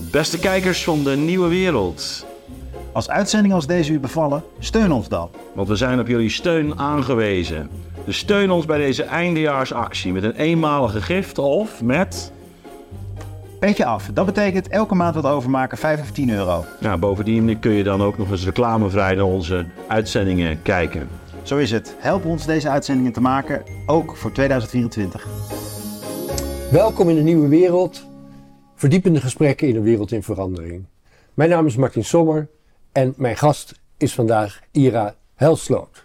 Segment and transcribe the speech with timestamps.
[0.00, 2.26] Beste kijkers van de nieuwe wereld.
[2.92, 5.30] Als uitzendingen als deze u bevallen, steun ons dan.
[5.52, 7.70] Want we zijn op jullie steun aangewezen.
[8.04, 12.32] Dus steun ons bij deze eindejaarsactie met een eenmalige gift of met...
[13.58, 16.64] Petje af, dat betekent elke maand wat overmaken 5 of 10 euro.
[16.80, 21.08] Nou, bovendien kun je dan ook nog eens reclamevrij naar onze uitzendingen kijken.
[21.42, 21.96] Zo is het.
[21.98, 25.26] Help ons deze uitzendingen te maken, ook voor 2024.
[26.70, 28.08] Welkom in een nieuwe wereld.
[28.80, 30.84] Verdiepende gesprekken in een wereld in verandering.
[31.34, 32.48] Mijn naam is Martin Sommer
[32.92, 36.04] en mijn gast is vandaag Ira Helsloot.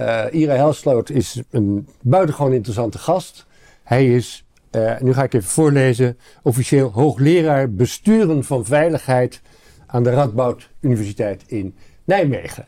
[0.00, 3.46] Uh, Ira Helsloot is een buitengewoon interessante gast.
[3.82, 9.40] Hij is, uh, nu ga ik even voorlezen, officieel hoogleraar besturen van veiligheid
[9.86, 12.66] aan de Radboud Universiteit in Nijmegen.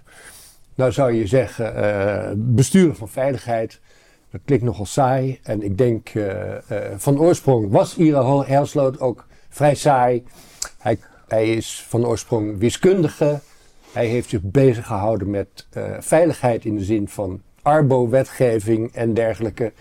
[0.77, 3.81] Nou zou je zeggen, uh, besturen van veiligheid,
[4.31, 5.41] dat klinkt nogal saai.
[5.43, 6.13] En ik denk,
[6.97, 10.25] van oorsprong was Ira Helsloot ook vrij saai.
[10.79, 13.41] Hij, hij is van oorsprong wiskundige.
[13.93, 15.67] Hij heeft zich bezig gehouden met
[15.99, 19.73] veiligheid in de zin van arbo-wetgeving en dergelijke.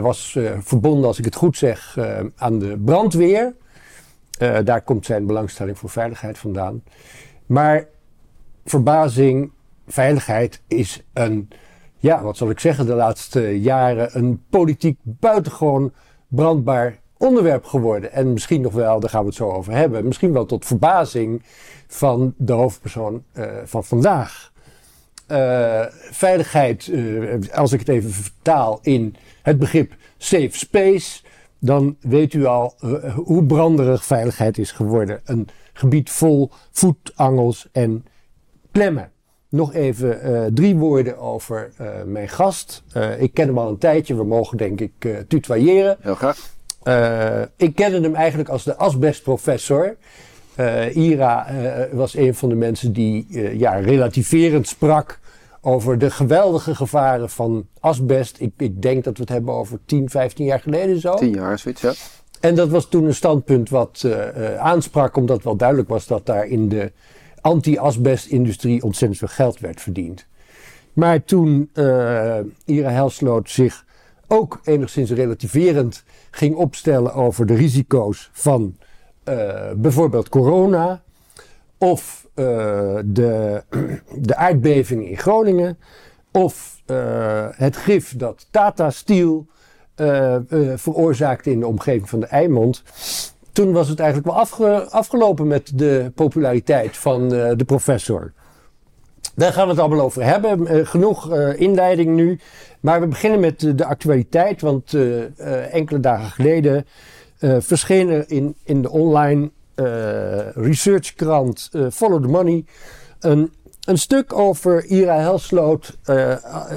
[0.00, 1.98] Was verbonden, als ik het goed zeg,
[2.36, 3.54] aan de brandweer.
[4.64, 6.82] daar komt zijn belangstelling voor veiligheid vandaan.
[7.46, 7.86] Maar
[8.64, 9.52] verbazing,
[9.86, 11.48] veiligheid is een,
[11.98, 15.92] ja, wat zal ik zeggen, de laatste jaren een politiek buitengewoon
[16.28, 18.12] brandbaar onderwerp geworden.
[18.12, 21.42] En misschien nog wel, daar gaan we het zo over hebben, misschien wel tot verbazing
[21.86, 24.52] van de hoofdpersoon uh, van vandaag.
[25.28, 31.22] Uh, veiligheid, uh, als ik het even vertaal in het begrip safe space,
[31.58, 32.74] dan weet u al
[33.14, 35.20] hoe branderig veiligheid is geworden.
[35.24, 38.06] Een gebied vol voetangels en
[38.72, 39.11] klemmen.
[39.52, 41.70] Nog even drie woorden over
[42.06, 42.82] mijn gast.
[43.18, 44.92] ik ken hem al een tijdje, we mogen denk ik
[45.28, 45.96] tutoyeren.
[46.00, 46.50] Heel graag.
[46.84, 49.96] Uh, ik kende hem eigenlijk als de asbestprofessor.
[50.56, 53.26] Uh, Ira uh, was een van de mensen die
[53.58, 55.20] ja, relativerend sprak
[55.60, 58.40] over de geweldige gevaren van asbest.
[58.40, 61.14] Ik, ik, denk dat we het hebben over 10, 15 jaar geleden zo.
[61.14, 61.92] 10 jaar, zoiets, ja.
[62.40, 64.06] En dat was toen een standpunt wat
[64.58, 66.92] aansprak, omdat wel duidelijk was dat daar in de
[67.42, 70.26] anti-asbestindustrie ontzettend veel geld werd verdiend.
[70.92, 71.70] Maar toen
[72.64, 73.84] Ira Helsloot zich
[74.32, 78.76] ook enigszins relativerend ging opstellen over de risico's van
[79.24, 81.02] uh, bijvoorbeeld corona
[81.78, 82.44] of uh,
[83.04, 83.62] de,
[84.28, 85.78] de aardbeving in Groningen
[86.30, 89.46] of uh, het gif dat Tata Steel
[90.74, 92.82] veroorzaakte in de omgeving van de Eimond.
[93.52, 98.32] Toen was het eigenlijk wel afge, afgelopen met de populariteit van de professor.
[99.34, 100.60] Daar gaan we het allemaal over hebben.
[100.60, 102.38] Uh, genoeg uh, inleiding nu.
[102.80, 104.60] Maar we beginnen met de actualiteit.
[104.60, 104.96] Want
[105.70, 106.86] enkele dagen geleden
[107.38, 109.50] verscheen er in, in de online
[110.54, 112.64] researchkrant Follow the Money
[113.20, 113.52] een,
[113.84, 115.98] een stuk over Ira Helsloot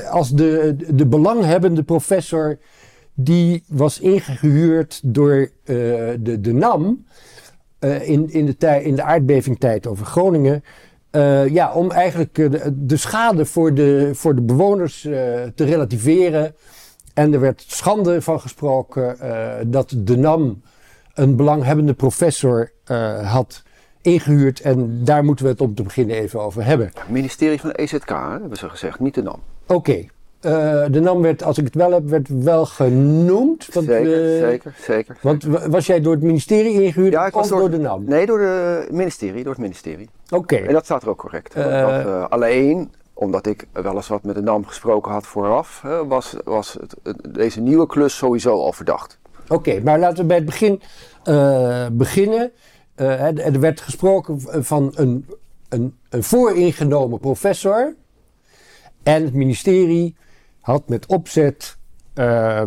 [0.10, 2.58] als de, de belanghebbende professor
[3.16, 7.06] die was ingehuurd door de, de NAM
[7.80, 10.64] in, in, de tij, in de aardbevingtijd over Groningen
[11.12, 15.02] uh, ja, om eigenlijk de, de, schade voor de, voor de bewoners
[15.56, 16.56] te relativeren.
[17.14, 19.18] En er werd schande van gesproken
[19.72, 20.62] dat de NAM
[21.14, 22.72] een belanghebbende professor
[23.24, 23.64] had
[24.06, 24.60] ingehuurd.
[24.60, 26.92] En daar moeten we het om te beginnen even over hebben.
[26.94, 29.40] Het ministerie van de EZK, hè, hebben ze gezegd, niet de NAM.
[29.64, 29.74] Oké.
[29.74, 30.10] Okay.
[30.46, 33.68] Uh, de NAM werd, als ik het wel heb, werd wel genoemd.
[33.74, 35.18] Want, zeker, uh, zeker, zeker.
[35.22, 38.04] Want was jij door het ministerie ingehuurd ja, of door, door, de NAM?
[38.04, 40.10] Nee, door het ministerie, door het ministerie.
[40.26, 40.36] Oké.
[40.36, 40.68] Okay.
[40.68, 41.58] En dat staat er ook correct.
[41.58, 46.36] Uh, dat, alleen, omdat ik wel eens wat met de NAM gesproken had vooraf, was,
[46.44, 46.96] was het,
[47.30, 49.18] deze nieuwe klus sowieso al verdacht.
[49.44, 50.82] Oké, okay, maar laten we bij het begin
[51.98, 52.52] beginnen.
[52.96, 55.26] er werd gesproken van een,
[55.70, 57.96] een, een vooringenomen professor.
[59.04, 60.16] En het ministerie
[60.66, 61.78] had met opzet
[62.16, 62.62] uh,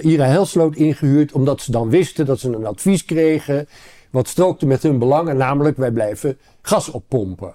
[0.00, 3.68] Ira Helsloot ingehuurd, omdat ze dan wisten dat ze een advies kregen
[4.10, 7.54] wat strookte met hun belangen, namelijk wij blijven gas oppompen.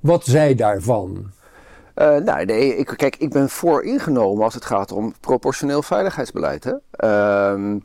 [0.00, 1.30] Wat zij daarvan?
[1.96, 6.64] Uh, nou, nee, ik, kijk, ik ben voor ingenomen als het gaat om proportioneel veiligheidsbeleid.
[6.64, 6.72] Hè?
[7.04, 7.80] Uh,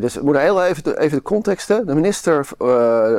[0.00, 1.86] dus we moeten heel even, even de contexten.
[1.86, 2.48] De minister,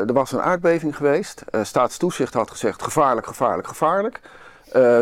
[0.07, 1.43] er was een aardbeving geweest.
[1.61, 4.21] Staatstoezicht had gezegd gevaarlijk, gevaarlijk, gevaarlijk.
[4.75, 4.99] Uh,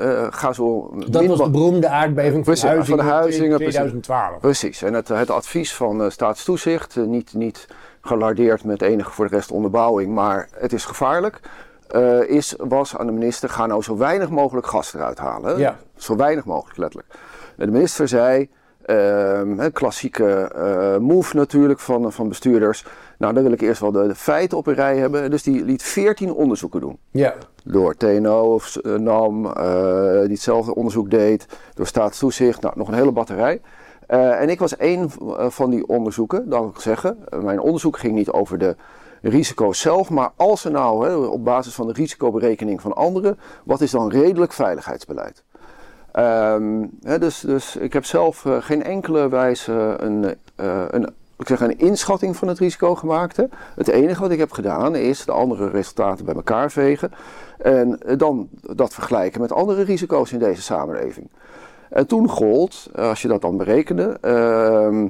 [0.00, 3.56] uh, ga zo dat was de beroemde aardbeving van, de Huizingen.
[3.56, 4.40] 2012.
[4.40, 7.66] Precies, en het, het advies van uh, staatstoezicht, niet, niet
[8.00, 11.40] gelardeerd met enige voor de rest onderbouwing, maar het is gevaarlijk.
[11.88, 15.58] eh, is, was aan de minister: ga nou zo weinig mogelijk gas eruit halen.
[15.58, 15.78] Ja.
[15.96, 17.14] Zo weinig mogelijk, letterlijk.
[17.56, 18.48] En de minister zei.
[18.90, 22.84] Ehm, hè, klassieke eh, move natuurlijk van, van bestuurders.
[23.18, 25.30] Nou, dan wil ik eerst wel de, de feiten op een rij hebben.
[25.30, 26.98] Dus die liet 14 onderzoeken doen.
[27.10, 27.34] Ja.
[27.64, 31.46] Door TNO of eh, NAM, eh, die hetzelfde onderzoek deed.
[31.74, 33.60] Door staatstoezicht, nou, nog een hele batterij.
[34.06, 35.10] En ik was één
[35.48, 37.18] van die onderzoeken, dat wil ik zeggen.
[37.42, 38.76] Mijn onderzoek ging niet over de
[39.22, 43.80] risico's zelf, maar als er nou hè, op basis van de risicoberekening van anderen, wat
[43.80, 45.44] is dan redelijk veiligheidsbeleid?
[46.12, 46.86] Ehm,
[47.18, 51.08] dus, dus ik heb zelf eh, geen enkele wijze een, eh, een,
[51.38, 53.36] ik zeg een inschatting van het risico gemaakt.
[53.36, 53.44] Hè.
[53.74, 57.12] Het enige wat ik heb gedaan is de andere resultaten bij elkaar vegen
[57.58, 61.30] en dan dat vergelijken met andere risico's in deze samenleving.
[61.90, 65.08] En toen gold, eh, als je dat dan berekende, ehm,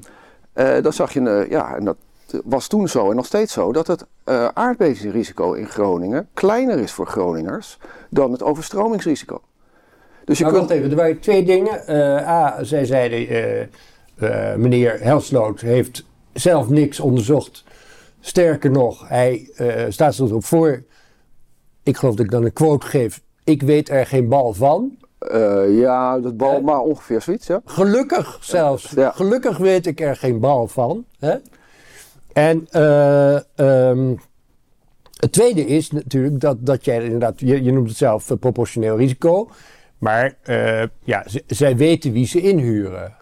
[0.53, 1.97] eh, dan zag je, ja, en dat
[2.45, 6.93] was toen zo en nog steeds zo, dat het eh aardbevingsrisico in Groningen kleiner is
[6.93, 7.79] voor Groningers
[8.11, 9.41] dan het overstromingsrisico.
[10.31, 11.87] Dus je Maar kunt, even, er waren twee dingen.
[11.87, 13.61] Eh, A, zij zeiden, eh,
[14.51, 17.65] eh, meneer Helsloot heeft zelf niks onderzocht.
[18.21, 19.51] Sterker nog, hij
[19.89, 20.83] staat er ook voor.
[21.83, 23.21] Ik geloof dat ik dan een quote geef.
[23.45, 24.97] Ik weet er geen bal van.
[25.69, 27.61] ja, dat bal, maar ongeveer zoiets, ja.
[27.65, 28.91] Gelukkig zelfs.
[28.91, 29.11] Ja.
[29.11, 31.05] Gelukkig weet ik er geen bal van.
[31.19, 31.37] Hè?
[32.33, 34.15] En eh, ehm,
[35.21, 39.49] het tweede is natuurlijk dat, dat jij inderdaad, je, je noemt het zelf proportioneel risico.
[40.01, 43.15] Maar eh, ja, zij weten wie ze inhuren.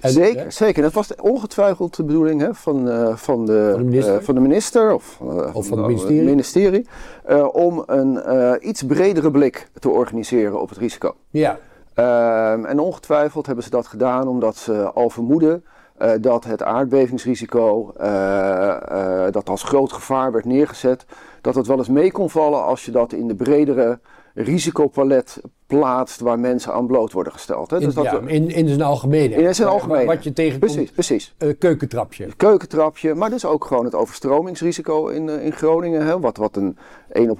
[0.00, 0.50] En, zeker, hè?
[0.50, 0.82] zeker.
[0.82, 4.16] Dat was ongetwijfeld de bedoeling hè, van, eh, van, de, Van de minister?
[4.16, 6.22] eh, van de minister of, eh, Of van het eh, ministerie?
[6.22, 6.86] ministerie,
[7.24, 11.14] eh, om een eh, iets bredere blik te organiseren op het risico.
[11.30, 11.58] Ja,
[11.94, 15.64] Ehm, en ongetwijfeld hebben ze dat gedaan omdat ze al vermoeden
[15.98, 21.04] eh, dat het aardbevingsrisico, eh, eh, dat als groot gevaar werd neergezet,
[21.40, 23.98] dat het wel eens mee kon vallen als je dat in de bredere
[24.34, 25.40] risicopalet
[25.78, 27.70] plaatst waar mensen aan bloot worden gesteld.
[27.70, 27.76] Hè?
[27.78, 29.32] in, Dus dat ja, in, in zijn algemeen.
[29.32, 30.06] In zijn algemeen.
[30.06, 31.34] Wat je tegenkomt, precies, precies.
[31.38, 32.28] eh, keukentrapje.
[32.36, 36.06] Keukentrapje, maar dus ook gewoon het overstromingsrisico in, eh, in Groningen.
[36.06, 36.20] Hè?
[36.20, 36.76] Wat, wat een
[37.12, 37.38] 1 op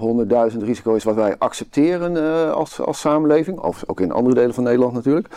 [0.52, 3.58] 100.000 risico is wat wij accepteren eh, als, als samenleving.
[3.58, 5.28] Of ook in andere delen van Nederland natuurlijk.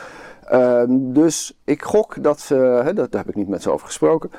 [0.45, 3.85] Ehm, dus ik gok dat ze, hè, dat, daar heb ik niet met ze over
[3.85, 4.29] gesproken.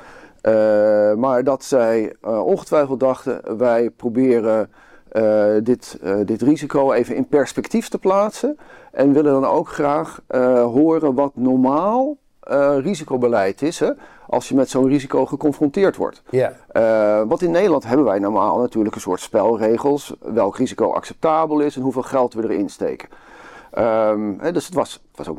[1.19, 4.69] maar dat zij ongetwijfeld dachten, wij proberen
[5.17, 8.57] eh, dit, eh, dit risico even in perspectief te plaatsen.
[8.91, 12.17] En willen dan ook graag eh, horen wat normaal
[12.79, 13.79] risicobeleid is.
[13.79, 13.91] Hè,
[14.27, 16.23] als je met zo'n risico geconfronteerd wordt.
[16.29, 16.53] Ja.
[17.25, 20.15] Want in Nederland hebben wij normaal natuurlijk een soort spelregels.
[20.19, 23.09] Welk risico acceptabel is en hoeveel geld we erin steken.
[23.71, 25.37] Ehm, hè, dus het was, het was ook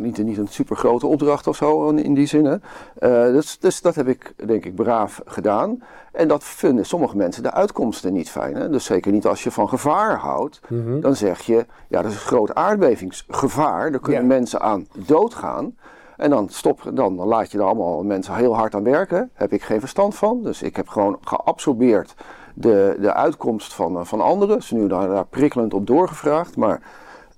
[0.00, 2.44] niet, niet een super grote opdracht of zo in, die zin.
[2.44, 2.56] hè.
[2.98, 5.82] Eh, dus, dus dat heb ik denk ik braaf gedaan.
[6.12, 8.56] En dat vinden sommige mensen de uitkomsten niet fijn.
[8.56, 8.68] Hè?
[8.68, 10.60] Dus zeker niet als je van gevaar houdt.
[10.68, 11.00] Mhm.
[11.00, 13.90] Dan zeg je, ja dat is een groot aardbevingsgevaar.
[13.90, 15.74] Daar kunnen mensen aan doodgaan.
[16.16, 19.30] En dan, stop, dan, dan laat je er allemaal mensen heel hard aan werken.
[19.34, 20.42] Heb ik geen verstand van.
[20.42, 22.14] Dus ik heb gewoon geabsorbeerd
[22.54, 24.62] de, de uitkomst van, eh, van anderen.
[24.62, 26.56] Ze nu daar, daar prikkelend op doorgevraagd.
[26.56, 26.82] Maar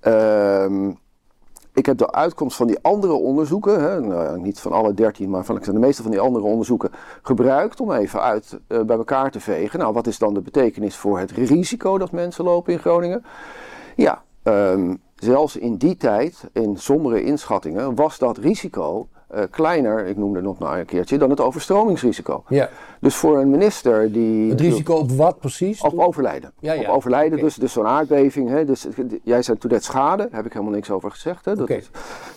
[0.00, 0.90] ehm,
[1.74, 5.44] ik heb de uitkomst van die andere onderzoeken, hè, nou, niet van alle dertien, maar
[5.44, 6.90] van de meeste van die andere onderzoeken,
[7.22, 9.78] gebruikt om even uit eh, bij elkaar te vegen.
[9.78, 13.24] Nou, wat is dan de betekenis voor het risico dat mensen lopen in Groningen?
[13.96, 20.16] Ja, ehm, zelfs in die tijd, in sombere inschattingen, was dat risico eh, kleiner, ik
[20.16, 22.42] noemde het nog maar een keertje, dan het overstromingsrisico.
[22.48, 22.68] ja.
[23.00, 24.50] Dus voor een minister die.
[24.50, 25.80] Het risico op wat precies?
[25.80, 26.52] Op overlijden.
[26.58, 26.80] Ja, ja.
[26.80, 28.48] Op overlijden, dus, dus zo'n aardbeving.
[28.48, 31.44] Hè, dus, het- jij zei toen net schade, daar heb ik helemaal niks over gezegd.
[31.44, 31.68] Hè, dat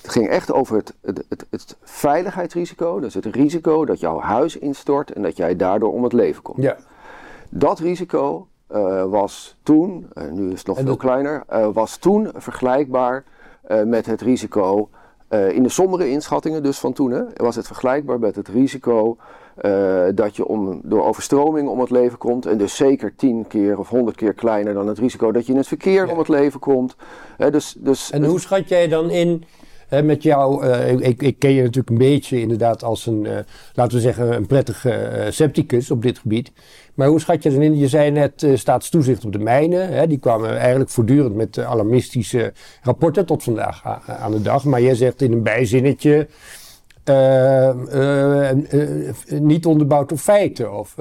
[0.02, 3.00] het, ging echt over het, het, het, het veiligheidsrisico.
[3.00, 6.62] Dus het risico dat jouw huis instort en dat jij daardoor om het leven komt.
[6.62, 6.76] Ja.
[7.50, 11.68] Dat risico eh, was toen, eh, nu is het nog En veel dat- kleiner, eh,
[11.74, 13.24] was toen vergelijkbaar
[13.62, 14.90] eh, met het risico.
[15.28, 19.18] Eh, in de sombere inschattingen dus van toen, hè, was het vergelijkbaar met het risico
[19.56, 22.46] eh, dat je om, door overstroming om het leven komt.
[22.46, 25.58] En dus zeker 10 keer of 100 keer kleiner dan het risico dat je in
[25.58, 26.12] het verkeer Ja.
[26.12, 26.96] om het leven komt.
[27.38, 29.44] Hè, dus, dus, En hoe schat jij dan in
[29.90, 30.66] met jou?
[30.76, 33.38] eh, ik, ik ken je natuurlijk een beetje inderdaad als een, eh,
[33.74, 36.52] laten we zeggen, een prettige eh, scepticus op dit gebied.
[36.94, 37.78] Maar hoe schat je dan in?
[37.78, 39.94] Je zei net staatstoezicht op de mijnen.
[39.94, 44.64] Hè, die kwamen eigenlijk voortdurend met alarmistische rapporten tot vandaag aan de dag.
[44.64, 46.28] Maar jij zegt in een bijzinnetje.
[49.40, 50.78] niet onderbouwd op feiten.
[50.78, 50.96] Of,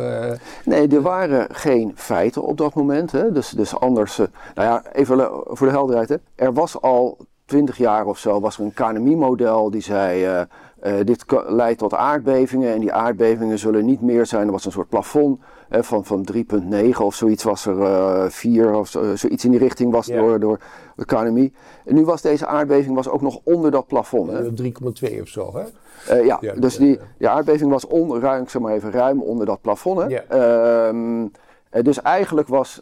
[0.64, 3.12] Nee, er waren geen feiten op dat moment.
[3.12, 3.33] Hè.
[3.33, 4.17] Dus, dus anders.
[4.17, 6.09] nou ja, even voor de helderheid.
[6.09, 6.17] Hè.
[6.35, 10.25] Er was al twintig jaar of zo was er een KNMI-model die zei...
[10.25, 10.41] eh,
[10.81, 14.47] eh, dit leidt tot aardbevingen en die aardbevingen zullen niet meer zijn.
[14.47, 18.75] Er was een soort plafond eh, van, van 3,9 of zoiets was er, eh 4
[18.75, 20.17] of zo, zoiets in die richting was Ja.
[20.17, 20.59] door, door
[20.97, 21.53] de KNMI.
[21.85, 24.31] En nu was deze aardbeving was ook nog onder dat plafond.
[24.31, 24.45] Hè?
[24.47, 26.15] Eh, 3,2 of zo, hè?
[26.15, 27.05] Ja, Ja, dus ja, die, ja.
[27.19, 30.01] die aardbeving was on, ruim, zeg maar even, ruim onder dat plafond.
[30.01, 30.07] Hè?
[30.07, 30.23] Ja.
[30.29, 31.27] Ehm,
[31.71, 32.81] eh, dus eigenlijk was,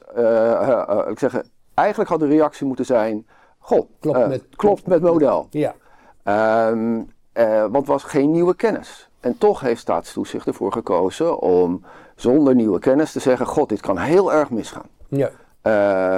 [1.09, 1.43] ik zeg,
[1.75, 3.27] eigenlijk had de reactie moeten zijn,
[3.63, 5.47] goh, Klopt eh, met- klopt met model.
[5.51, 5.75] Ja.
[6.23, 7.01] Ehm,
[7.61, 9.11] want het was geen nieuwe kennis.
[9.21, 11.83] En toch heeft staatstoezicht ervoor gekozen om
[12.17, 14.87] zonder nieuwe kennis te zeggen, god, dit kan heel erg misgaan.
[15.09, 15.31] ja.
[15.63, 15.73] Eh,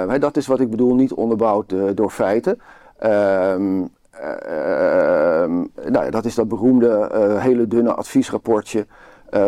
[0.09, 2.61] hè, dat is wat ik bedoel, niet onderbouwd eh, door feiten.
[2.97, 7.09] Ehm, eh, ehm, nou dat is dat beroemde,
[7.39, 8.85] hele dunne adviesrapportje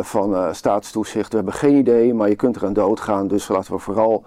[0.02, 1.30] van staatstoezicht.
[1.30, 3.28] We hebben geen idee, maar je kunt eraan doodgaan.
[3.28, 4.24] Dus laten we vooral,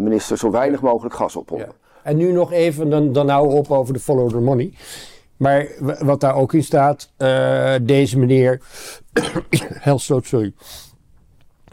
[0.00, 1.66] minister, zo weinig mogelijk gas oppompen.
[1.66, 1.83] Ja.
[2.04, 4.72] En nu nog even, dan, dan we op over de follow the money.
[5.36, 5.68] Maar
[6.00, 8.60] wat daar ook in staat, eh, deze meneer,
[9.88, 10.52] Helsloot, sorry,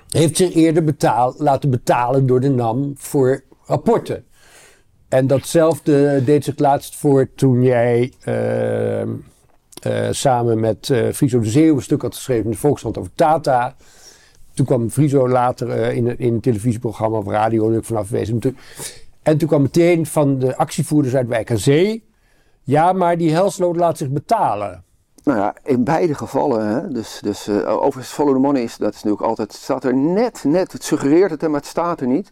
[0.10, 4.26] heeft zich eerder betaal, laten betalen door de NAM voor rapporten.
[5.10, 9.08] En datzelfde deed zich laatst voor toen jij eh, eh,
[10.12, 13.76] samen met eh Friso de Zeeuw een stuk had geschreven in de Volkskrant over Tata.
[14.54, 18.40] Toen kwam Friso later in, in een televisieprogramma of radio, en ik vanaf wezen.
[19.24, 22.10] En toen kwam meteen van de actievoerders uit Wijk aan Zee.
[22.64, 24.84] Ja, maar die Helsloot laat zich betalen.
[25.24, 28.90] Nou ja, in beide gevallen, hè, dus, dus eh, overigens follow the money is, dat
[28.90, 32.32] is natuurlijk altijd, staat er net, net, het suggereert het, maar het staat er niet.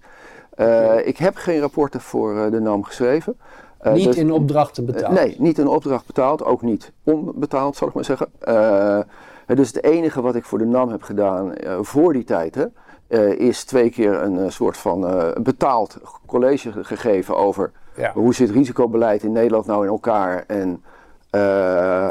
[0.56, 3.38] Eh, Ik heb geen rapporten voor eh, de NAM geschreven.
[3.84, 5.14] Niet dus- in opdrachten betaald.
[5.14, 8.28] Nee, niet een opdracht betaald, ook niet onbetaald, zal ik maar zeggen.
[9.46, 12.66] Dus het enige wat ik voor de NAM heb gedaan voor die tijd, hè,
[13.10, 18.12] eh, is twee keer een eh, soort van eh, betaald college ge- gegeven over Ja.
[18.14, 20.84] hoe zit risicobeleid in Nederland nou in elkaar en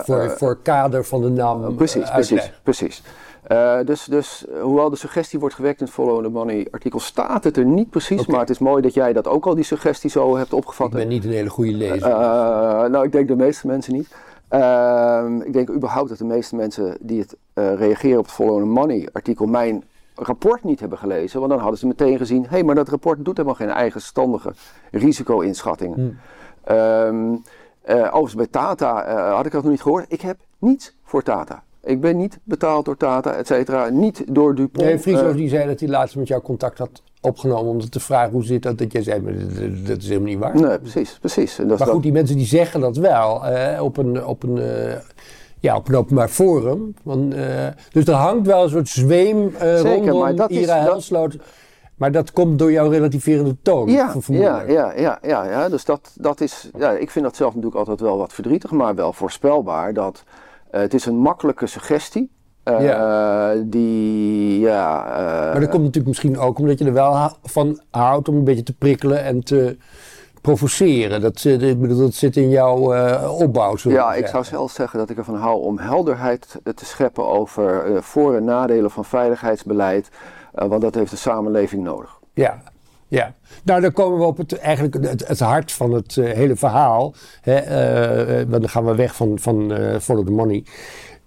[0.05, 3.03] Voor, voor kader van de eh, Precies, precies, precies.
[3.85, 7.57] Dus, dus hoewel de suggestie wordt gewekt in het Follow the Money artikel, staat het
[7.57, 8.27] er niet precies.
[8.27, 10.91] Maar het is mooi dat jij dat ook al die suggestie zo hebt Ik opgevat.
[10.91, 12.09] ben niet een hele goede lezer.
[12.91, 14.09] Nou, ik denk de meeste mensen niet.
[14.49, 17.37] Ehm, ik denk überhaupt dat de meeste mensen die het
[17.79, 19.85] reageren op het Follow the Money artikel mijn
[20.19, 21.39] rapport niet hebben gelezen.
[21.39, 24.53] Want dan hadden ze meteen gezien, hé, hey, maar dat rapport doet helemaal geen eigenstandige
[24.91, 25.95] risico-inschattingen.
[25.99, 26.17] Hmm.
[26.65, 27.35] Ehm,
[27.83, 30.05] eh, overigens bij Tata eh, had ik dat nog niet gehoord.
[30.09, 31.63] Ik heb niets voor Tata.
[31.83, 33.89] Ik ben niet betaald door Tata, et cetera.
[33.89, 34.87] Niet door Dupont.
[34.87, 38.01] nee, Friso Eh, die zei dat hij laatst met jou contact had opgenomen om te
[38.01, 38.79] vragen hoe zit dat.
[38.79, 40.61] Dat jij zei, maar dat, dat is helemaal niet waar.
[40.61, 41.59] nee, precies, precies.
[41.59, 43.43] En dat Maar dat- goed, die mensen die zeggen dat wel
[43.81, 44.61] op, een, op, een,
[45.61, 46.95] ja, op een openbaar forum.
[47.03, 50.57] Want, eh, dus er hangt wel een soort zweem eh Zeker, rondom maar dat is-
[50.59, 51.37] Ira dat- Helsloot.
[51.97, 53.91] Maar dat komt door jouw relativerende toon.
[53.91, 55.69] Ja, ja, ja, ja, ja, ja.
[55.69, 58.95] Dus dat, dat is, ja, ik vind dat zelf natuurlijk altijd wel wat verdrietig, maar
[58.95, 59.93] wel voorspelbaar.
[59.93, 60.25] Dat,
[60.71, 62.31] eh, het is een makkelijke suggestie.
[62.63, 63.55] eh, Ja.
[63.65, 65.05] Die, ja.
[65.53, 68.63] Maar dat komt natuurlijk misschien ook omdat je er wel van houdt om een beetje
[68.63, 69.77] te prikkelen en te
[70.41, 71.21] provoceren.
[71.21, 73.77] Dat, zit- ik bedoel, dat zit in jouw eh, opbouw.
[73.83, 78.01] ja, ik zou zelf zeggen dat ik ervan hou om helderheid te scheppen over eh,
[78.03, 80.09] voor- en nadelen van veiligheidsbeleid.
[80.55, 82.19] eh, want dat heeft de samenleving nodig.
[82.35, 82.63] Ja,
[83.09, 83.35] ja.
[83.65, 87.15] Nou, dan komen we op het, eigenlijk het, het hart van het eh, hele verhaal.
[87.41, 90.65] Hè, eh, eh, dan gaan we weg van, van eh, follow the money.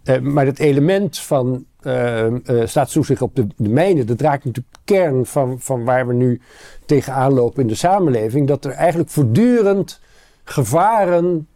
[0.04, 4.76] Eh, maar het element van eh eh staatstoezicht op de, de mijnen, dat raakt natuurlijk
[4.76, 6.42] de kern van, van waar we nu
[6.86, 8.48] tegenaan lopen in de samenleving.
[8.48, 10.00] Dat er eigenlijk voortdurend
[10.44, 11.48] gevaren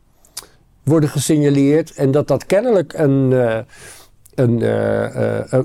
[0.84, 3.32] worden gesignaleerd en dat dat kennelijk een,
[4.36, 4.62] een,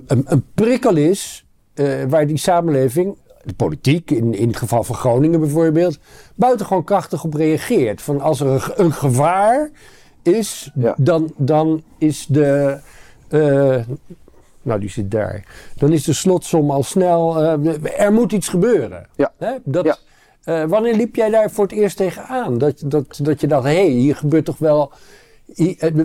[0.06, 1.46] een, een prikkel is
[2.08, 5.99] waar die samenleving, de politiek, in, in het geval van Groningen bijvoorbeeld,
[6.34, 8.02] buitengewoon krachtig op reageert.
[8.02, 9.70] Van als er een gevaar
[10.22, 10.94] is, Ja.
[10.98, 12.78] dan, dan is de.
[13.28, 13.76] eh,
[14.62, 15.44] nou, die zit daar.
[15.76, 17.42] Dan is de slotsom al snel.
[17.42, 19.06] eh, er moet iets gebeuren.
[19.16, 19.32] Ja.
[19.38, 19.52] Hè?
[19.64, 19.96] Dat, Ja.
[20.44, 22.58] eh, wanneer liep jij daar voor het eerst tegenaan?
[22.58, 24.92] Dat, dat, dat je dacht, hé, hey, hier gebeurt toch wel.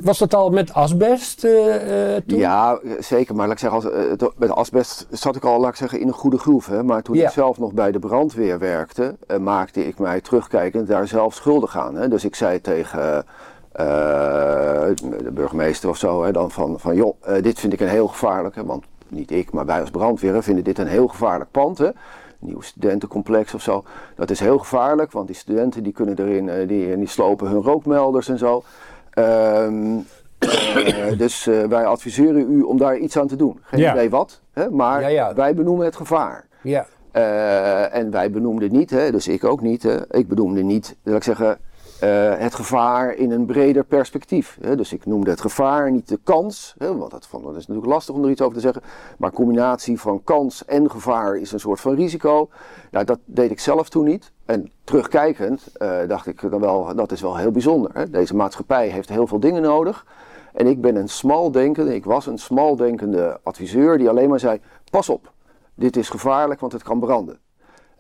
[0.02, 2.38] Was dat al met asbest toen?
[2.38, 3.36] Ja, zeker.
[3.36, 6.14] Maar laat ik zeggen, als, met asbest zat ik al laat ik zeggen, in een
[6.14, 6.66] goede groef.
[6.68, 6.84] Hè?
[6.84, 7.26] Maar toen Ja.
[7.28, 11.96] ik zelf nog bij de brandweer werkte, maakte ik mij terugkijkend daar zelf schuldig aan.
[11.96, 12.08] Hè?
[12.08, 13.26] Dus ik zei tegen
[13.78, 18.08] de burgemeester of zo, hè, dan van, van joh, eh, dit vind ik een heel
[18.08, 18.56] gevaarlijk.
[18.56, 18.66] Hè?
[18.66, 21.78] Want niet ik, maar wij als brandweer vinden dit een heel gevaarlijk pand.
[21.78, 21.90] Hè?
[22.40, 23.84] Nieuw studentencomplex of zo.
[24.16, 27.62] Dat is heel gevaarlijk, want die studenten die kunnen erin, eh, die, die slopen hun
[27.62, 28.64] rookmelders en zo.
[29.10, 29.98] Ehm,
[30.40, 33.60] eh, dus eh, wij adviseren u om daar iets aan te doen.
[33.62, 33.92] Geen Ja.
[33.94, 35.34] idee wat, hè, maar Ja, ja.
[35.34, 36.48] wij benoemen het gevaar.
[36.62, 36.86] Ja.
[37.12, 39.84] Eh, en wij benoemden niet, hè, dus ik ook niet.
[39.84, 41.58] Hè, ik benoemde niet, laat ik zeggen,
[42.00, 44.58] eh, het gevaar in een breder perspectief.
[44.62, 44.76] Hè.
[44.76, 46.76] Dus ik noemde het gevaar, niet de kans.
[46.78, 48.82] Hè, want dat, is natuurlijk lastig om er iets over te zeggen.
[49.18, 52.50] Maar combinatie van kans en gevaar is een soort van risico.
[52.92, 54.32] Nou, dat deed ik zelf toen niet.
[54.46, 57.92] En terugkijkend eh, dacht ik dan wel, dat is wel heel bijzonder.
[57.94, 58.10] Hè.
[58.10, 60.06] Deze maatschappij heeft heel veel dingen nodig.
[60.54, 64.60] En ik ben een smaldenkende, ik was een smaldenkende adviseur die alleen maar zei:
[64.92, 65.32] pas op,
[65.74, 67.40] dit is gevaarlijk, want het kan branden.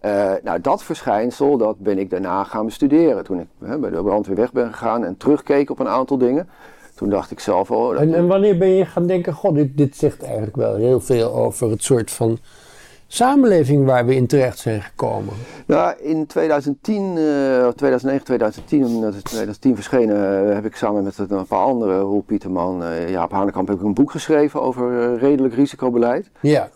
[0.06, 3.24] Uh, nou, dat verschijnsel, dat ben ik daarna gaan bestuderen.
[3.24, 6.50] Toen ik hè, bij de brandweer weg ben gegaan en terugkeek op een aantal dingen.
[6.96, 7.92] Toen dacht ik zelf, oh...
[7.92, 8.02] Dat...
[8.02, 11.34] En, en, wanneer ben je gaan denken, god, dit, dit zegt eigenlijk wel heel veel
[11.34, 12.38] over het soort van
[13.08, 15.34] samenleving waar we in terecht zijn gekomen?
[15.66, 21.64] Nou, in 2010, uh, 2009, 2010, 2010 verschenen, uh, heb ik samen met een paar
[21.64, 26.30] anderen, Roel Pieterman, uh, Jaap Hanekamp, heb ik een boek geschreven over eh, redelijk risicobeleid.
[26.40, 26.70] Ja.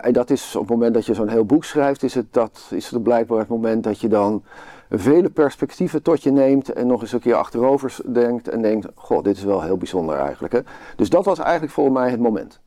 [0.00, 2.70] en dat is op het moment dat je zo'n heel boek schrijft, is het, dat,
[2.70, 4.42] is het blijkbaar het moment dat je dan
[4.90, 9.22] vele perspectieven tot je neemt en nog eens een keer achterover denkt en denkt, goh,
[9.22, 10.52] dit is wel heel bijzonder eigenlijk.
[10.52, 10.60] Hè?
[10.96, 12.60] Dus dat was eigenlijk voor mij het moment.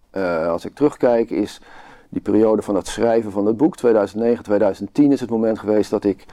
[0.47, 1.61] als ik terugkijk is
[2.09, 6.03] die periode van het schrijven van het boek, 2009, 2010, is het moment geweest dat
[6.03, 6.25] ik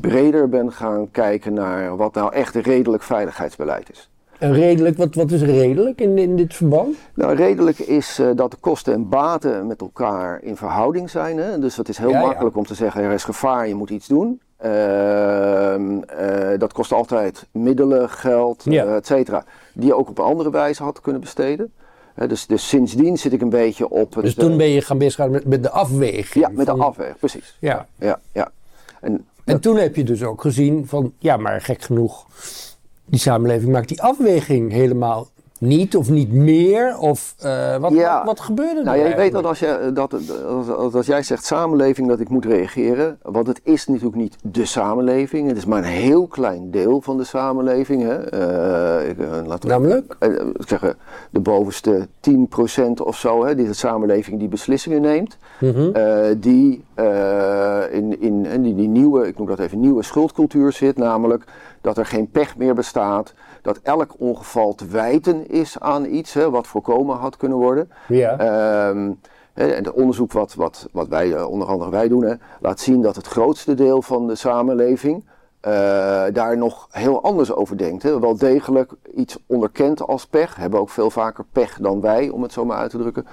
[0.00, 4.10] breder ben gaan kijken naar wat nou echt redelijk veiligheidsbeleid is.
[4.38, 6.96] En redelijk, wat, wat is redelijk in, in dit verband?
[7.14, 11.38] Nou, redelijk is uh, dat de kosten en baten met elkaar in verhouding zijn.
[11.38, 11.58] Hè?
[11.58, 12.26] Dus het is heel Ja, ja.
[12.26, 14.40] makkelijk om te zeggen, er is gevaar, je moet iets doen.
[14.56, 18.84] Ehm, eh, dat kost altijd middelen, geld, Ja.
[18.84, 19.44] eh, et cetera.
[19.74, 21.72] Die je ook op een andere wijze had kunnen besteden.
[22.26, 24.24] Dus, dus sindsdien zit ik een beetje op het...
[24.24, 26.44] Dus toen eh, ben je gaan bezig met, met de afweging.
[26.44, 27.56] Ja, met de van- afweg, precies.
[27.60, 27.86] Ja.
[27.98, 28.50] Ja, ja.
[29.00, 32.26] En, En toen heb je dus ook gezien van, ja, maar gek genoeg,
[33.04, 35.28] die samenleving maakt die afweging helemaal
[35.60, 36.98] niet of niet meer.
[36.98, 38.16] Of eh, wat, Ja.
[38.16, 40.14] wat, wat gebeurde er Nou, jij weet dat als, je, dat,
[40.48, 44.64] als, als jij zegt samenleving dat ik moet reageren, want het is natuurlijk niet de
[44.64, 48.02] samenleving, het is maar een heel klein deel van de samenleving.
[48.02, 48.14] Hè.
[48.30, 50.16] Eh, ik, eh, laten we Namelijk?
[50.18, 50.90] eh, ik zeg, eh,
[51.30, 55.90] de bovenste 10% of zo, hè, die de samenleving die beslissingen neemt, Mhm.
[55.92, 60.72] eh, die, eh, in, in, in die, die nieuwe, ik noem dat even nieuwe schuldcultuur
[60.72, 61.44] zit, namelijk
[61.80, 66.50] dat er geen pech meer bestaat, dat elk ongeval te wijten is aan iets hè,
[66.50, 67.90] wat voorkomen had kunnen worden.
[68.08, 68.38] Ja.
[68.38, 69.12] Ehm,
[69.52, 72.80] hè, en het onderzoek wat, wat, wat wij, eh, onder andere wij doen, hè, laat
[72.80, 75.24] zien dat het grootste deel van de samenleving
[75.60, 78.02] eh, daar nog heel anders over denkt.
[78.02, 78.20] Hè.
[78.20, 80.56] Wel degelijk iets onderkent als pech.
[80.56, 83.26] Hebben ook veel vaker pech dan wij, om het zo maar uit te drukken.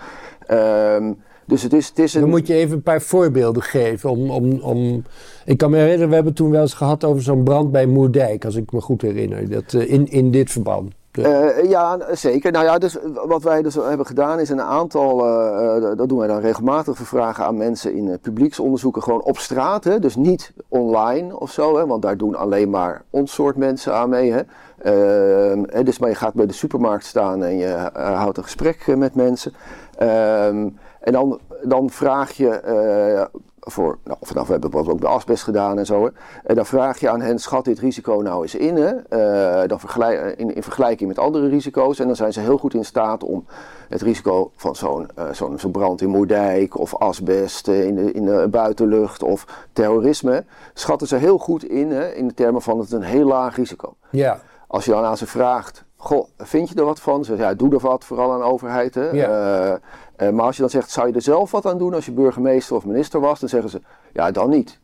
[0.47, 1.13] Ehm,
[1.45, 4.09] dus het is, het is Dan moet je even een paar voorbeelden geven.
[4.09, 5.03] Om, om, om...
[5.45, 8.45] Ik kan me herinneren, we hebben toen wel eens gehad over zo'n brand bij Moerdijk,
[8.45, 9.49] als ik me goed herinner.
[9.49, 10.91] Dat, eh, in, in dit verband.
[11.11, 12.51] De- Eh, ja, zeker.
[12.51, 16.27] Nou ja, dus wat wij dus hebben gedaan is een aantal, eh, dat doen wij
[16.27, 19.83] dan regelmatig, we vragen aan mensen in publieksonderzoeken gewoon op straat.
[19.83, 19.99] Hè?
[19.99, 21.85] Dus niet online of zo, hè?
[21.87, 24.31] want daar doen alleen maar ons soort mensen aan mee.
[24.31, 24.41] Hè?
[24.81, 29.15] Ehm, dus maar je gaat bij de supermarkt staan en je houdt een gesprek met
[29.15, 29.53] mensen.
[29.97, 30.67] Ehm,
[31.05, 33.25] en dan, dan vraag je eh,
[33.59, 36.03] voor, nou, of nou, we hebben bijvoorbeeld ook de asbest gedaan en zo.
[36.03, 36.09] Hè.
[36.43, 38.75] En dan vraag je aan hen, schat dit risico nou eens in.
[38.75, 38.91] Hè.
[38.95, 41.99] Eh, dan vergelijk, in, in vergelijking met andere risico's.
[41.99, 43.45] En dan zijn ze heel goed in staat om
[43.89, 48.47] het risico van zo'n eh, zo'n brand in Moerdijk of asbest in de, in de
[48.51, 50.43] buitenlucht of terrorisme.
[50.73, 53.95] Schatten ze heel goed in, hè, in de termen van het een heel laag risico.
[54.09, 54.39] ja.
[54.67, 57.23] Als je dan aan ze vraagt, goh, vind je er wat van?
[57.23, 58.95] Ze zeggen, ja, doe er wat, vooral aan de overheid.
[58.95, 59.09] Hè?
[59.09, 59.79] Ja.
[60.17, 62.11] Eh, maar als je dan zegt, zou je er zelf wat aan doen als je
[62.11, 63.39] burgemeester of minister was?
[63.39, 63.81] Dan zeggen ze,
[64.13, 64.79] ja, dan niet.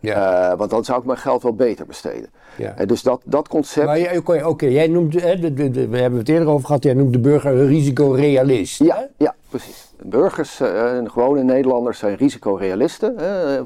[0.00, 0.50] ja.
[0.50, 2.30] Eh, want dan zou ik mijn geld wel beter besteden.
[2.56, 2.74] ja.
[2.76, 3.86] Eh, dus dat, dat concept...
[3.86, 6.94] Maar oké, jij noemt, hè, de, de, de- we hebben het eerder over gehad, jij
[6.94, 8.78] noemt de burger een risicorealist.
[8.78, 8.84] hè?
[8.84, 9.84] Ja, ja, precies.
[10.02, 13.14] Burgers en gewone Nederlanders zijn risicorealisten,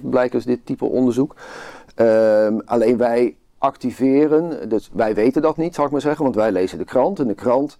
[0.03, 1.35] blijkt dus dit type onderzoek.
[1.95, 6.53] Ehm, alleen wij activeren, dus wij weten dat niet, zal ik maar zeggen, want wij
[6.53, 7.19] lezen de krant.
[7.19, 7.77] En de krant,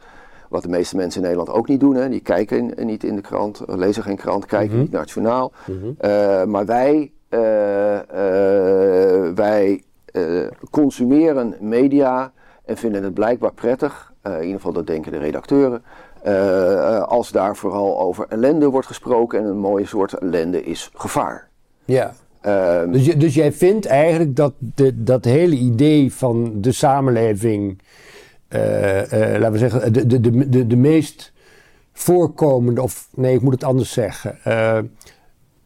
[0.51, 3.15] wat de meeste mensen in Nederland ook niet doen, hè, die kijken in- niet in
[3.15, 5.53] de krant, eh, lezen geen krant, kijken niet naar het journaal.
[5.99, 9.83] Eh, maar wij, eh, eh, wij
[10.13, 12.33] eh, consumeren media
[12.65, 15.83] en vinden het blijkbaar prettig, eh, in ieder geval dat denken de redacteuren,
[16.23, 20.91] eh, eh, als daar vooral over ellende wordt gesproken en een mooie soort ellende is
[20.95, 21.49] gevaar.
[21.85, 22.13] Ja.
[22.41, 27.79] Ehm, Dus, je- dus jij vindt eigenlijk dat de, dat hele idee van de samenleving,
[27.79, 27.83] eh, eh,
[28.51, 31.33] laten we zeggen, de, de, de, de, de meest
[31.93, 34.39] voorkomende, of nee, ik moet het anders zeggen.
[34.45, 34.79] eh,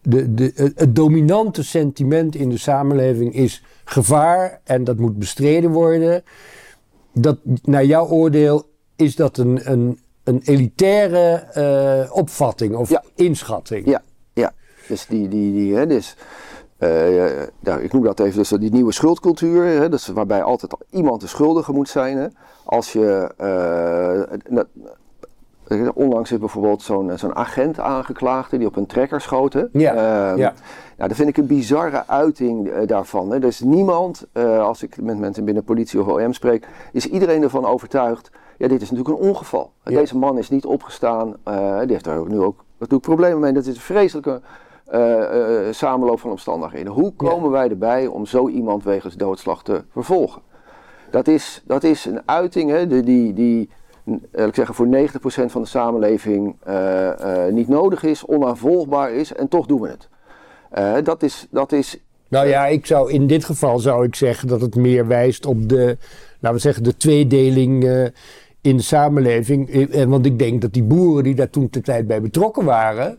[0.03, 6.23] de, de, het- dominante sentiment in de samenleving is gevaar en dat moet bestreden worden.
[7.13, 13.03] Dat, naar jouw oordeel is dat een, een, een elitaire eh, opvatting of Ja.
[13.15, 13.87] inschatting.
[13.87, 14.53] Ja, ja.
[14.89, 16.17] Dus die, die, die, hè, dus,
[17.63, 21.27] eh, ik noem dat even dus die nieuwe schuldcultuur, hè, dus waarbij altijd iemand de
[21.27, 22.17] schuldige moet zijn.
[22.17, 22.27] Hè.
[22.65, 24.65] Als je, eh, na-
[25.69, 29.69] eh, onlangs is bijvoorbeeld zo'n zo'n agent aangeklaagd die op een trekker schoten.
[29.73, 30.53] Ja, Ehm, ja.
[30.97, 33.31] nou, dat vind ik een bizarre uiting daarvan.
[33.31, 33.37] Hè.
[33.37, 37.43] Er is niemand, eh, als ik met mensen binnen politie of OM spreek, is iedereen
[37.43, 38.31] ervan overtuigd.
[38.59, 39.71] Ja, dit is natuurlijk een ongeval.
[39.85, 39.97] Ja.
[39.99, 41.37] Deze man is niet opgestaan.
[41.83, 43.53] die heeft daar ook nu ook natuurlijk problemen mee.
[43.53, 44.41] Dat is een vreselijke
[44.85, 46.93] eh, eh, samenloop van omstandigheden.
[46.93, 50.43] Hoe komen wij erbij om zo iemand wegens doodslag te vervolgen?
[51.11, 53.69] Dat is, dat is een uiting hè, die, die,
[54.33, 54.91] ik zeggen, voor 90%
[55.47, 60.09] van de samenleving eh, niet nodig is, onaanvolgbaar is en toch doen we het.
[61.05, 64.61] Dat, is, dat is Nou ja, ik zou, in dit geval zou ik zeggen dat
[64.61, 65.97] het meer wijst op de,
[66.41, 67.85] laten we zeggen, de tweedeling
[68.61, 69.89] in de samenleving.
[70.09, 73.19] Want ik denk dat die boeren die daar toen de tijd bij betrokken waren,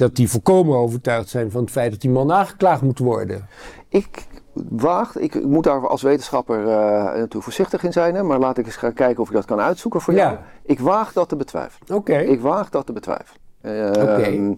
[0.00, 3.46] dat die volkomen overtuigd zijn van het feit dat die man aangeklaagd moet worden.
[3.88, 4.26] Ik
[4.68, 8.66] waag, ik moet daar als wetenschapper eh, natuurlijk voorzichtig in zijn, hè, maar laat ik
[8.66, 10.18] eens gaan kijken of ik dat kan uitzoeken voor Ja.
[10.30, 10.36] jou.
[10.64, 11.96] Ik waag dat te betwijfelen.
[11.98, 12.16] Oké.
[12.18, 13.40] Ik waag dat te betwijfelen.
[13.60, 14.56] Eh, Oké.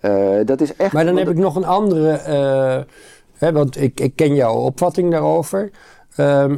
[0.00, 0.92] eh, dat is echt.
[0.92, 2.82] Maar dan heb ik nog een andere, eh,
[3.38, 5.70] hè, want ik, ik ken jouw opvatting daarover.
[6.16, 6.56] Ehm,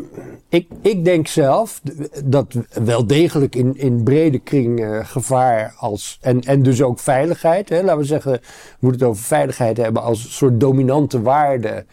[0.48, 1.80] ik, ik denk zelf
[2.24, 7.68] dat wel degelijk in, in brede kring eh, gevaar als, en, en dus ook veiligheid.
[7.68, 8.40] Hè, laten we zeggen, we
[8.78, 11.84] moeten het over veiligheid hebben als een soort dominante waarde.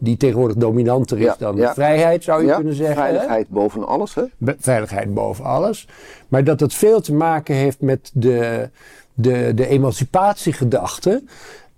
[0.00, 1.74] Die tegenwoordig dominanter is Ja, dan ja.
[1.74, 2.96] vrijheid, zou je ja, kunnen zeggen.
[2.96, 3.02] hè?
[3.02, 4.14] Veiligheid boven alles.
[4.14, 4.22] Hè?
[4.36, 5.88] Be- veiligheid boven alles.
[6.28, 8.68] Maar dat het veel te maken heeft met de,
[9.14, 11.22] de, de emancipatiegedachte.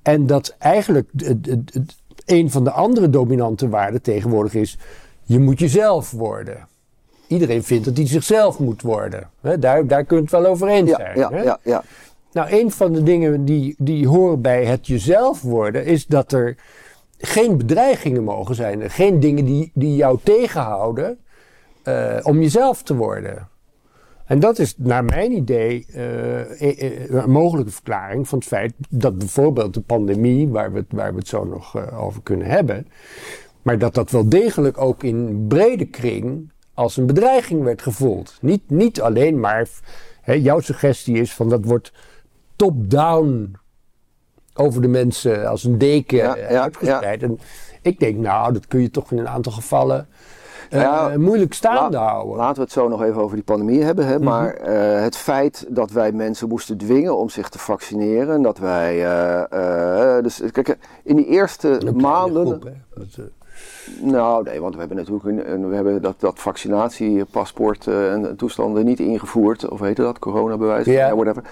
[0.03, 1.11] En dat eigenlijk
[2.26, 4.79] een van de andere dominante waarden tegenwoordig is:
[5.31, 6.69] je moet jezelf worden.
[7.27, 9.31] Iedereen vindt dat hij zichzelf moet worden.
[9.59, 11.19] Daar, daar kun je het wel over eens Ja, zijn.
[11.19, 11.43] ja, hè?
[11.43, 11.83] ja, ja.
[12.33, 16.57] Nou, een van de dingen die, die horen bij het jezelf worden, is dat er
[17.19, 18.90] geen bedreigingen mogen zijn.
[18.90, 21.19] Geen dingen die, die jou tegenhouden
[21.83, 23.49] eh, om jezelf te worden.
[24.25, 29.19] En dat is naar mijn idee eh, eh, een mogelijke verklaring van het feit dat
[29.19, 32.87] bijvoorbeeld de pandemie, waar we het, waar we het zo nog over kunnen hebben,
[33.62, 38.38] maar dat dat wel degelijk ook in brede kring als een bedreiging werd gevoeld.
[38.40, 39.68] Niet, niet alleen maar,
[40.20, 41.92] hè, jouw suggestie is van dat wordt
[42.57, 43.53] top-down
[44.55, 47.23] over de mensen als een deken Ja, eh, ja, uitgespreid.
[47.23, 47.38] En
[47.83, 50.09] ik denk, nou, dat kun je toch in een aantal gevallen
[50.70, 52.37] eh, moeilijk staande La- houden.
[52.37, 54.05] Laten we het zo nog even over die pandemie hebben.
[54.05, 54.12] Mhm.
[54.14, 54.18] Hè?
[54.20, 58.35] Maar eh, het feit dat wij mensen moesten dwingen om zich te vaccineren.
[58.35, 58.96] en Dat wij.
[60.23, 62.46] dus kijk, in die eerste maanden.
[62.46, 62.70] groep,
[64.01, 68.85] Nou, nee, want we hebben natuurlijk een, we hebben dat, dat vaccinatiepaspoort eh, en toestanden
[68.85, 69.68] niet ingevoerd.
[69.68, 70.18] Of heette dat?
[70.18, 70.87] Coronabewijs?
[70.87, 71.14] Ja.
[71.14, 71.42] whatever.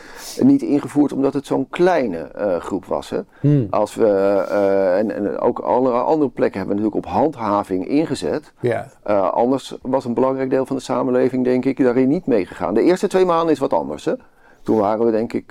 [0.41, 3.11] Niet ingevoerd omdat het zo'n kleine eh, groep was.
[3.11, 3.21] Hè?
[3.41, 3.67] Hmm.
[3.71, 4.07] Als we,
[4.49, 8.53] eh, en, en ook alle andere plekken hebben we natuurlijk op handhaving ingezet.
[8.61, 8.87] ja.
[9.29, 12.75] Anders was een belangrijk deel van de samenleving, denk ik, daarin niet meegegaan.
[12.75, 14.05] De eerste twee maanden is wat anders.
[14.05, 14.13] Hè?
[14.63, 15.51] Toen waren we, denk ik,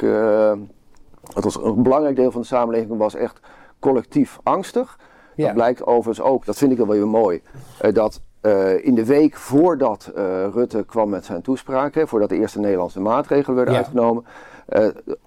[1.34, 3.40] het was een belangrijk deel van de samenleving was echt
[3.80, 4.98] collectief angstig.
[5.38, 5.46] Ja.
[5.46, 7.42] Dat blijkt overigens ook, dat vind ik wel weer mooi,
[7.80, 10.24] eh, dat eh, in de week voordat eh,
[10.54, 13.80] Rutte kwam met zijn toespraak, hè, voordat de eerste Nederlandse maatregelen werden Ja.
[13.80, 14.26] uitgenomen,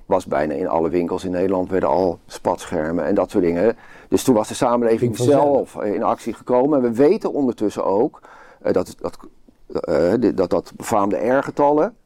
[0.06, 3.76] was bijna in alle winkels in Nederland werden al spatschermen en dat soort dingen.
[4.08, 6.78] Dus toen was de samenleving zelf in actie gekomen.
[6.78, 8.20] En we weten ondertussen ook
[8.62, 9.18] dat, dat,
[10.34, 11.96] dat dat befaamde R-getallen,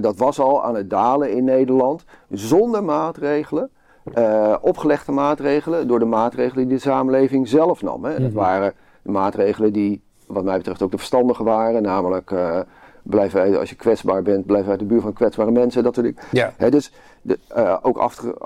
[0.00, 3.70] dat was al aan het dalen in Nederland zonder maatregelen.
[4.12, 8.04] Eh, opgelegde maatregelen door de maatregelen die de samenleving zelf nam.
[8.04, 8.20] Hè.
[8.20, 11.82] Dat waren de maatregelen die, wat mij betreft, ook de verstandige waren.
[11.82, 12.60] Namelijk, eh,
[13.02, 15.82] blijf uit, als je kwetsbaar bent, blijf uit de buurt van kwetsbare mensen.
[15.82, 16.22] Dat soort dingen.
[16.30, 16.52] Ja.
[16.56, 18.36] Hè, dus de, eh, ook afge-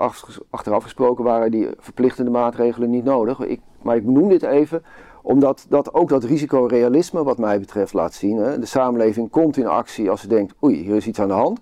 [0.49, 3.39] achteraf gesproken waren die verplichtende maatregelen niet nodig.
[3.39, 4.83] Ik, maar ik benoem dit even
[5.21, 8.37] omdat dat ook dat risicorealisme wat mij betreft laat zien.
[8.37, 8.59] Hè.
[8.59, 11.59] De samenleving komt in actie als ze denkt, oei, hier is iets aan de hand.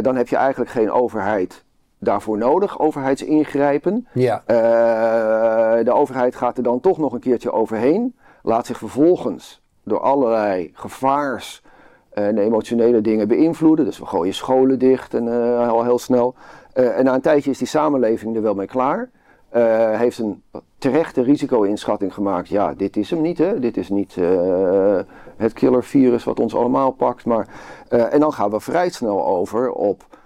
[0.00, 1.64] Dan heb je eigenlijk geen overheid
[1.98, 4.06] daarvoor nodig, overheidsingrijpen.
[4.12, 4.42] Ja.
[4.46, 8.16] Eh, de overheid gaat er dan toch nog een keertje overheen.
[8.42, 11.62] Laat zich vervolgens door allerlei gevaars
[12.10, 13.84] en emotionele dingen beïnvloeden.
[13.84, 16.34] Dus we gooien scholen dicht en eh, al heel snel.
[16.72, 19.10] Eh, en na een tijdje is die samenleving er wel mee klaar.
[19.48, 20.42] Eh, heeft een
[20.78, 22.48] terechte risico-inschatting gemaakt.
[22.48, 23.38] Ja, dit is hem niet.
[23.38, 23.58] Hè?
[23.58, 24.98] Dit is niet eh,
[25.36, 27.24] het killervirus wat ons allemaal pakt.
[27.24, 27.48] Maar,
[27.88, 30.17] eh, en dan gaan we vrij snel over op eh, eh, eh,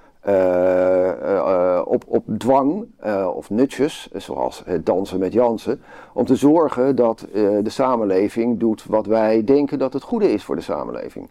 [1.84, 5.82] op, op dwang eh, of nutjes, zoals het dansen met Jansen,
[6.12, 10.44] om te zorgen dat eh, de samenleving doet wat wij denken dat het goede is
[10.44, 11.28] voor de samenleving.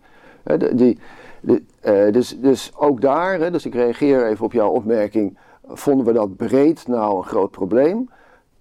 [0.73, 0.99] Die,
[1.39, 6.13] de, eh, dus, dus ook daar, dus ik reageer even op jouw opmerking, vonden we
[6.13, 8.09] dat breed nou een groot probleem?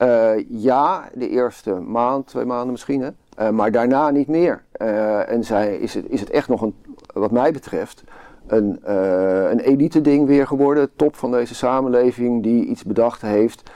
[0.01, 3.17] Eh, ja, de eerste maand, twee maanden misschien?
[3.37, 4.63] Eh, maar daarna niet meer.
[4.73, 6.75] Eh, en zij, is, het, is het echt nog een,
[7.15, 8.05] wat mij betreft,
[8.51, 10.91] een, uh, een elite ding weer geworden.
[10.97, 13.71] Top van deze samenleving die iets bedacht heeft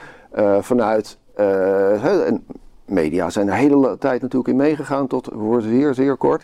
[0.59, 1.17] vanuit...
[1.35, 2.45] en
[2.85, 6.43] media zijn de hele tijd natuurlijk in meegegaan tot, wordt zeer, zeer kort.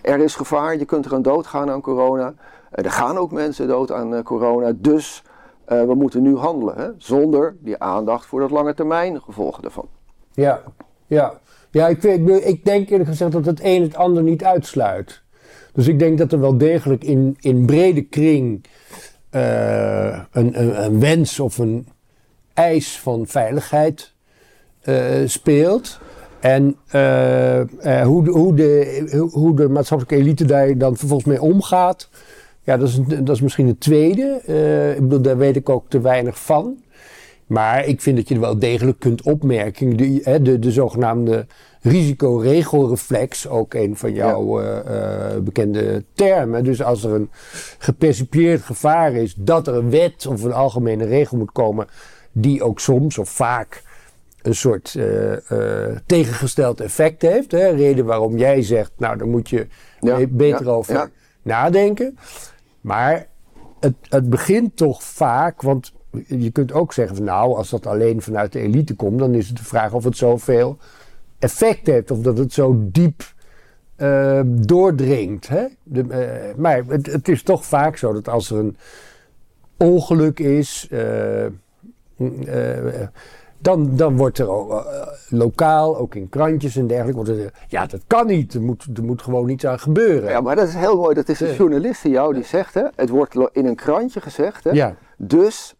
[0.00, 2.34] er is gevaar, je kunt er aan doodgaan aan corona.
[2.70, 5.22] er gaan ook mensen dood aan corona, dus
[5.64, 6.88] we moeten nu handelen, hè?
[6.98, 9.88] zonder die aandacht voor dat lange termijn gevolgen daarvan.
[10.32, 10.62] Ja,
[11.06, 11.40] ja.
[11.70, 15.22] ja ik, weet, ik denk eerlijk gezegd dat het een het ander niet uitsluit.
[15.72, 18.64] Dus ik denk dat er wel degelijk in, in brede kring
[19.30, 21.86] uh, een, een, wens of een
[22.54, 24.12] eis van veiligheid
[24.84, 26.00] uh, speelt.
[26.40, 26.76] En
[28.04, 32.08] hoe, de, hoe, de, hoe de maatschappelijke elite daar dan vervolgens mee omgaat,
[32.64, 34.40] ja, dat is, dat is misschien het tweede.
[34.48, 36.82] Uh, ik bedoel, daar weet ik ook te weinig van.
[37.46, 39.96] Maar ik vind dat je er wel degelijk kunt opmerken.
[39.96, 41.46] De, de, de zogenaamde
[41.84, 44.82] risicoregelreflex, ook een van jouw ja.
[44.84, 46.64] uh, uh, bekende termen.
[46.64, 47.30] Dus als er een
[47.78, 51.86] gepercipieerd gevaar is dat er een wet of een algemene regel moet komen,
[52.32, 53.82] die ook soms of vaak
[54.42, 54.98] een soort
[56.06, 57.52] tegengesteld effect heeft.
[57.52, 57.68] Hè?
[57.68, 59.66] Reden waarom jij zegt, nou, daar moet je
[60.00, 61.10] ja, beter over
[61.42, 62.18] nadenken.
[62.80, 63.26] Maar
[63.80, 65.92] het, het begint toch vaak, want
[66.26, 69.48] je kunt ook zeggen van nou, als dat alleen vanuit de elite komt, dan is
[69.48, 70.78] het de vraag of het zoveel
[71.44, 73.22] effect heeft of dat het zo diep
[73.96, 75.48] uh, doordringt.
[75.48, 75.64] Hè?
[75.82, 78.76] De, uh, maar het, het, is toch vaak zo dat als er een
[79.76, 81.46] ongeluk is, uh,
[83.58, 84.86] dan, dan wordt er ook,
[85.28, 88.54] lokaal, ook in krantjes en dergelijke, wordt er, ja, dat kan niet.
[88.54, 90.30] Er moet, er moet gewoon iets aan gebeuren.
[90.30, 91.14] Ja, maar dat is heel mooi.
[91.14, 94.64] Dat is een journalist in jou die zegt, hè, het wordt in een krantje gezegd.
[94.64, 94.94] Hè, ja.
[95.16, 95.74] Dus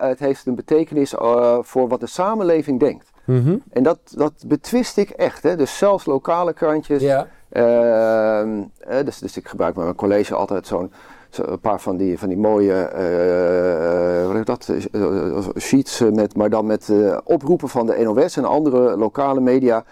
[0.00, 1.14] het heeft een betekenis
[1.60, 3.07] voor wat de samenleving denkt.
[3.28, 3.62] Mm -hmm.
[3.70, 5.42] En dat, dat betwist ik echt.
[5.42, 5.56] Hè.
[5.56, 7.02] Dus zelfs lokale krantjes.
[7.02, 7.26] Ja.
[7.48, 8.62] Ehm,
[9.04, 10.92] dus, dus ik gebruik bij mijn college altijd zo'n
[11.30, 16.50] een paar van die, van die mooie uh, wat is dat, uh, sheets, met, maar
[16.50, 16.92] dan met
[17.24, 19.84] oproepen van de NOS en andere lokale media.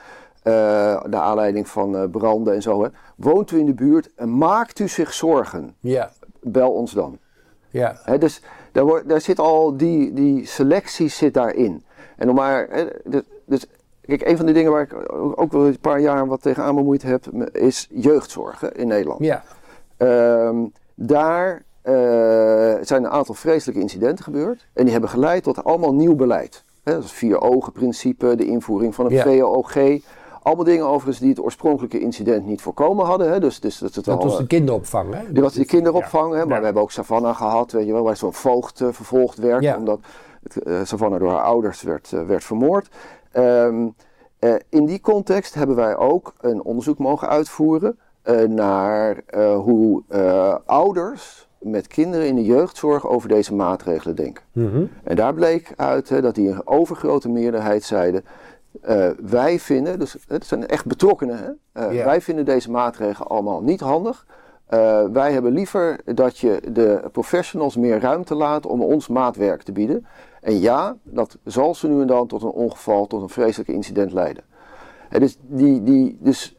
[0.43, 2.83] naar aanleiding van branden en zo.
[2.83, 2.89] Hè.
[3.17, 5.75] Woont u in de buurt en maakt u zich zorgen?
[5.81, 6.11] Ja.
[6.41, 7.19] Bel ons dan.
[7.71, 8.01] Ja.
[8.05, 11.85] Hè, dus daar, wordt, daar zit al die, die selectie zit daarin.
[12.17, 13.67] En om maar, hè, dus, dus
[14.07, 14.95] Kijk, een van de dingen waar ik
[15.41, 19.21] ook wel een paar jaar wat tegenaan bemoeid heb, is jeugdzorg in Nederland.
[19.25, 19.43] Ja.
[19.99, 21.93] Um, daar uh,
[22.81, 24.67] zijn een aantal vreselijke incidenten gebeurd.
[24.73, 26.65] En die hebben geleid tot allemaal nieuw beleid.
[26.83, 29.23] He, dat is het vier ogen principe, de invoering van een Ja.
[29.23, 29.75] VOG.
[30.43, 33.31] Allemaal dingen overigens die het oorspronkelijke incident niet voorkomen hadden.
[33.33, 33.41] Hè.
[33.41, 35.33] Dus, dus dat het Dat al, was de kinderopvang, hè?
[35.33, 36.59] die was de kinderopvang, hè, maar Ja.
[36.59, 39.77] we hebben ook Savannah gehad, weet je wel, waar zo'n voogd eh, vervolgd werd, Ja.
[39.77, 40.01] omdat
[40.55, 42.89] het, eh, Savannah door haar ouders werd, eh, werd vermoord.
[43.33, 43.89] Ehm,
[44.39, 47.99] eh, in die context hebben wij ook een onderzoek mogen uitvoeren
[48.49, 49.23] naar
[49.57, 50.03] hoe
[50.67, 54.45] ouders met kinderen in de jeugdzorg over deze maatregelen denken.
[54.53, 54.85] Mhm.
[55.05, 58.25] En daar bleek uit hè, dat die een overgrote meerderheid zeiden.
[59.21, 62.05] wij vinden, dus het zijn echt betrokkenen, hè?
[62.05, 64.27] Wij vinden deze maatregelen allemaal niet handig.
[65.13, 70.07] Wij hebben liever dat je de professionals meer ruimte laat om ons maatwerk te bieden.
[70.47, 74.13] En ja, dat zal ze nu en dan tot een ongeval, tot een vreselijk incident
[74.13, 74.43] leiden.
[75.09, 76.57] En dus, die, die, dus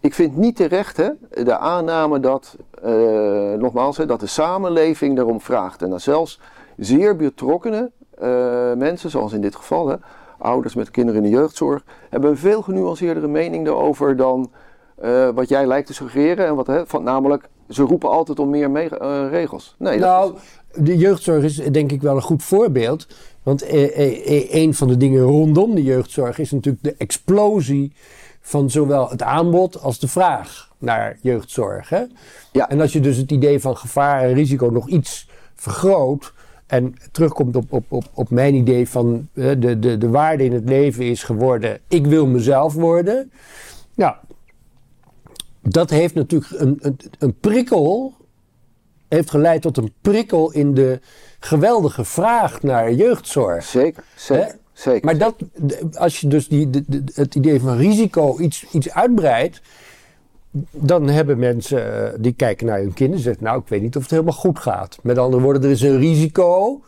[0.00, 1.08] ik vind niet terecht hè,
[1.44, 5.82] de aanname dat, eh, nogmaals, hè, dat de samenleving daarom vraagt.
[5.82, 6.40] En dan zelfs
[6.76, 9.96] zeer betrokkenen eh, mensen, zoals in dit geval, hè,
[10.38, 14.50] ouders met kinderen in de jeugdzorg, hebben een veel genuanceerdere mening daarover dan
[14.94, 16.46] eh, wat jij lijkt te suggereren.
[16.46, 19.74] En wat, hè, van, namelijk, ze roepen altijd om meer me- regels.
[19.78, 23.06] Nee, dat Nou, is- de jeugdzorg is denk ik wel een goed voorbeeld.
[23.42, 27.92] Want eh, eh, eh, een van de dingen rondom de jeugdzorg is natuurlijk de explosie
[28.40, 31.88] van zowel het aanbod als de vraag naar jeugdzorg.
[31.88, 32.02] Hè?
[32.52, 32.68] Ja.
[32.68, 36.32] En als je dus het idee van gevaar en risico nog iets vergroot.
[36.66, 40.68] En terugkomt op, op, op, op mijn idee van de, de, de waarde in het
[40.68, 43.32] leven is geworden: ik wil mezelf worden.
[43.94, 44.14] Nou,
[45.62, 48.14] dat heeft natuurlijk een, een, een prikkel
[49.14, 51.00] heeft geleid tot een prikkel in de
[51.40, 53.64] geweldige vraag naar jeugdzorg.
[53.64, 54.52] zeker, zeker, Hè?
[54.72, 55.04] zeker.
[55.04, 55.34] Maar dat,
[55.94, 59.60] als je dus die, de- de- het idee van risico iets, iets uitbreidt,
[60.70, 63.96] dan hebben mensen eh, die kijken naar hun kinderen en zeggen, nou, ik weet niet
[63.96, 64.98] of het helemaal goed gaat.
[65.02, 66.80] Met andere woorden, er is een risico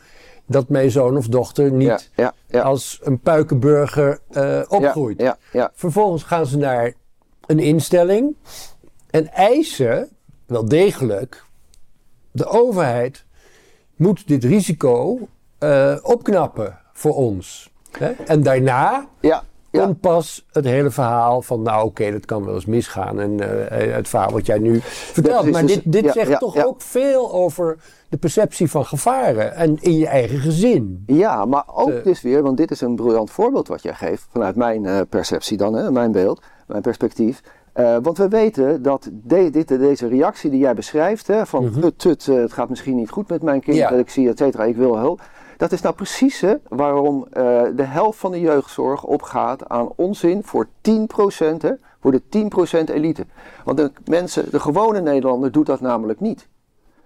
[0.47, 2.62] dat mijn zoon of dochter niet ja, ja, ja.
[2.62, 5.19] als een puikenburger eh, opgroeit.
[5.21, 5.71] Ja, ja, ja.
[5.75, 6.93] Vervolgens gaan ze naar
[7.47, 8.37] een instelling
[9.11, 10.09] en eisen
[10.47, 11.45] wel degelijk
[12.37, 13.25] de overheid
[13.96, 15.18] moet dit risico
[15.59, 17.70] eh, opknappen voor ons.
[17.99, 18.11] Hè?
[18.11, 19.85] En daarna Ja, ja.
[19.85, 23.20] komt pas het hele verhaal van, nou oké, dat kan wel eens misgaan.
[23.20, 25.51] En eh, het verhaal wat jij nu vertelt.
[25.51, 29.55] maar dus- dit, dit ja, zegt toch ook veel over de perceptie van gevaren.
[29.55, 31.03] En in je eigen gezin.
[31.07, 34.57] Ja, maar ook dus weer, want dit is een briljant voorbeeld wat jij geeft, vanuit
[34.57, 37.42] mijn eh, perceptie dan, hè, mijn beeld, mijn perspectief.
[37.77, 41.99] Eh, want we weten dat de- dit, deze reactie die jij beschrijft, hè, van tut,
[41.99, 43.77] tut, eh, het gaat misschien niet goed met mijn kind.
[43.77, 43.91] Ja.
[43.91, 45.23] dat ik zie, et cetera, ik wil hulp.
[45.57, 50.43] Dat is nou precies hè, waarom eh, de helft van de jeugdzorg opgaat aan onzin
[50.45, 53.27] voor 10%, hè, voor de 10% elite.
[53.65, 56.49] Want de mensen, de gewone Nederlander doet dat namelijk niet.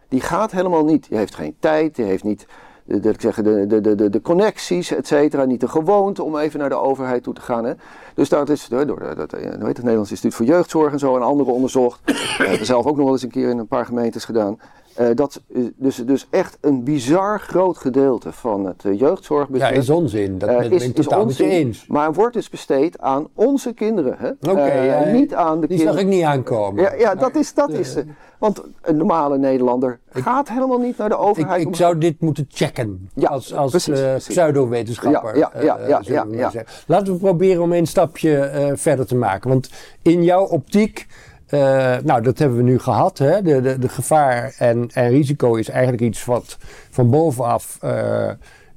[0.09, 1.09] Die gaat helemaal niet.
[1.09, 2.47] Die heeft geen tijd, die heeft niet
[2.91, 5.45] de, de, de, de, de, connecties, et cetera.
[5.45, 7.65] Niet de gewoonte om even naar de overheid toe te gaan.
[7.65, 7.73] Hè.
[8.15, 11.17] Dus dat is door door dat, eh, heet het Nederlands Instituut voor Jeugdzorg en zo
[11.17, 12.01] en anderen onderzocht.
[12.41, 14.59] Ik heb zelf ook nog wel eens een keer in een paar gemeentes gedaan.
[14.95, 19.77] Eh, dat is dus, dus echt een bizar groot gedeelte van het eh, Ja, jeugdzorgbudget
[19.77, 20.39] is onzin.
[20.39, 21.87] Dat eh, ben ik totaal met je eens.
[21.87, 24.17] Maar wordt dus besteed aan onze kinderen.
[24.19, 24.51] Hè?
[24.51, 26.11] Oké, Eh, ja, niet aan de Die zag kinderen.
[26.13, 26.83] ik niet aankomen.
[26.83, 27.95] Ja, ja dat is, dat is.
[27.95, 28.03] eh,
[28.39, 31.67] Want een normale Nederlander gaat helemaal niet naar de overheid.
[31.67, 35.37] ik zou dit moeten checken Ja, als, als eh, pseudo-wetenschapper.
[35.39, 36.63] Ja, ja, ja, eh, ja, ja, ja.
[36.87, 39.51] Laten we proberen om een stapje eh, verder te maken.
[39.51, 39.71] Want
[40.03, 41.07] in jouw optiek,
[41.51, 43.43] eh, nou dat hebben we nu gehad, hè?
[43.43, 46.57] De, de, gevaar en, en risico is eigenlijk iets wat
[46.91, 48.31] van bovenaf, eh,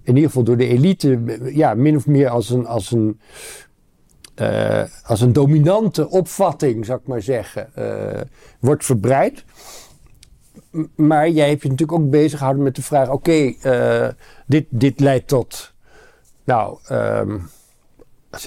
[0.03, 3.19] in ieder geval door de elite, ja, min of meer als een, als een,
[4.35, 7.69] eh, als een dominante opvatting, zou ik maar zeggen,
[8.59, 9.43] wordt verbreid.
[10.95, 13.53] Maar jij hebt je natuurlijk ook bezig gehouden met de vraag: oké,
[14.45, 15.73] dit, dit leidt tot
[16.43, 17.37] nou, ehm,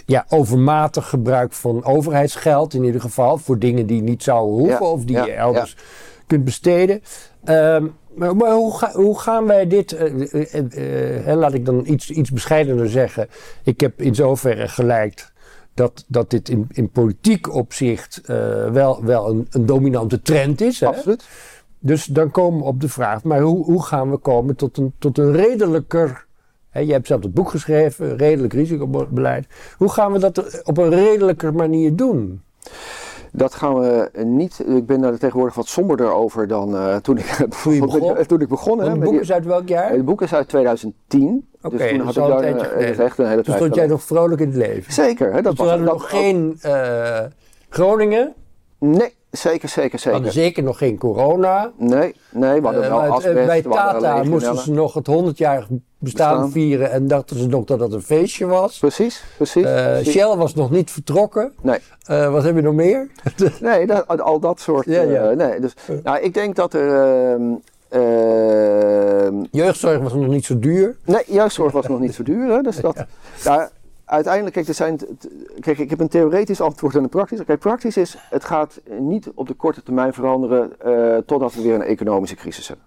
[0.07, 4.91] ja, overmatig gebruik van overheidsgeld, in ieder geval, voor dingen die niet zouden hoeven Ja,
[4.93, 5.77] of die ja, je elders
[6.27, 7.03] kunt besteden.
[7.45, 11.83] Ehm, maar maar hoe, ga- hoe gaan wij dit, eh, eh, eh, laat ik dan
[11.87, 13.29] iets, iets bescheidener zeggen.
[13.63, 15.33] Ik heb in zoverre gelijk
[15.75, 18.21] dat, dat dit in, in politiek opzicht
[18.73, 20.81] wel, wel een, een dominante trend is.
[20.81, 20.87] Hè?
[20.87, 21.25] Absoluut.
[21.79, 24.93] Dus dan komen we op de vraag, maar hoe, hoe gaan we komen tot een,
[24.99, 26.26] tot een redelijker...
[26.85, 29.47] Je hebt zelf het boek geschreven, redelijk risicobeleid.
[29.77, 32.41] Hoe gaan we dat op een redelijker manier doen?
[33.33, 34.65] Dat gaan we niet.
[34.67, 37.25] Ik ben daar tegenwoordig wat somberder over dan eh, toen ik
[37.63, 38.27] Toen begon?
[38.27, 38.81] toen ik begon.
[38.81, 39.91] het boek is uit welk jaar?
[39.91, 41.49] Het boek is uit 2010.
[41.63, 43.75] Oké, dus toen had ik een daar tijdje eh, echt een hele Toen tijd stond
[43.75, 44.93] jij nog vrolijk in het leven.
[44.93, 47.21] Zeker, hè, dat Toen was hadden dat nog geen eh,
[47.69, 48.35] Groningen.
[48.79, 50.13] Nee, zeker, zeker, We zeker.
[50.13, 51.73] hadden zeker nog geen corona.
[51.79, 53.47] Nee, nee, we hadden Eh, wel het- asbest.
[53.47, 55.67] bij we Tata moesten ze nog het 100-jarig
[55.99, 56.51] bestaan, Bestaan.
[56.51, 58.79] vieren en dachten ze nog dat het een feestje was.
[58.79, 59.65] Precies, precies.
[59.65, 60.13] Eh, precies.
[60.13, 61.53] Shell was nog niet vertrokken.
[61.63, 63.11] Nee, Eh, wat heb je nog meer?
[63.61, 64.85] nee dat, al dat soort.
[64.87, 65.31] Ja, ja.
[65.31, 67.05] eh, nee, dus, nou, ik denk dat er.
[67.33, 67.43] ehm,
[67.89, 70.97] ehm, Jeugdzorg was nog niet zo duur.
[71.05, 72.49] Nee, jeugdzorg was nog niet zo duur.
[72.55, 72.61] Hè?
[72.63, 73.05] Dus dat,
[73.45, 73.71] ja,
[74.07, 74.99] uiteindelijk, kijk, er zijn,
[75.61, 77.45] kijk, ik heb een theoretisch antwoord en een praktisch.
[77.45, 81.75] Kijk, praktisch is, het gaat niet op de korte termijn veranderen eh, totdat we weer
[81.75, 82.87] een economische crisis hebben.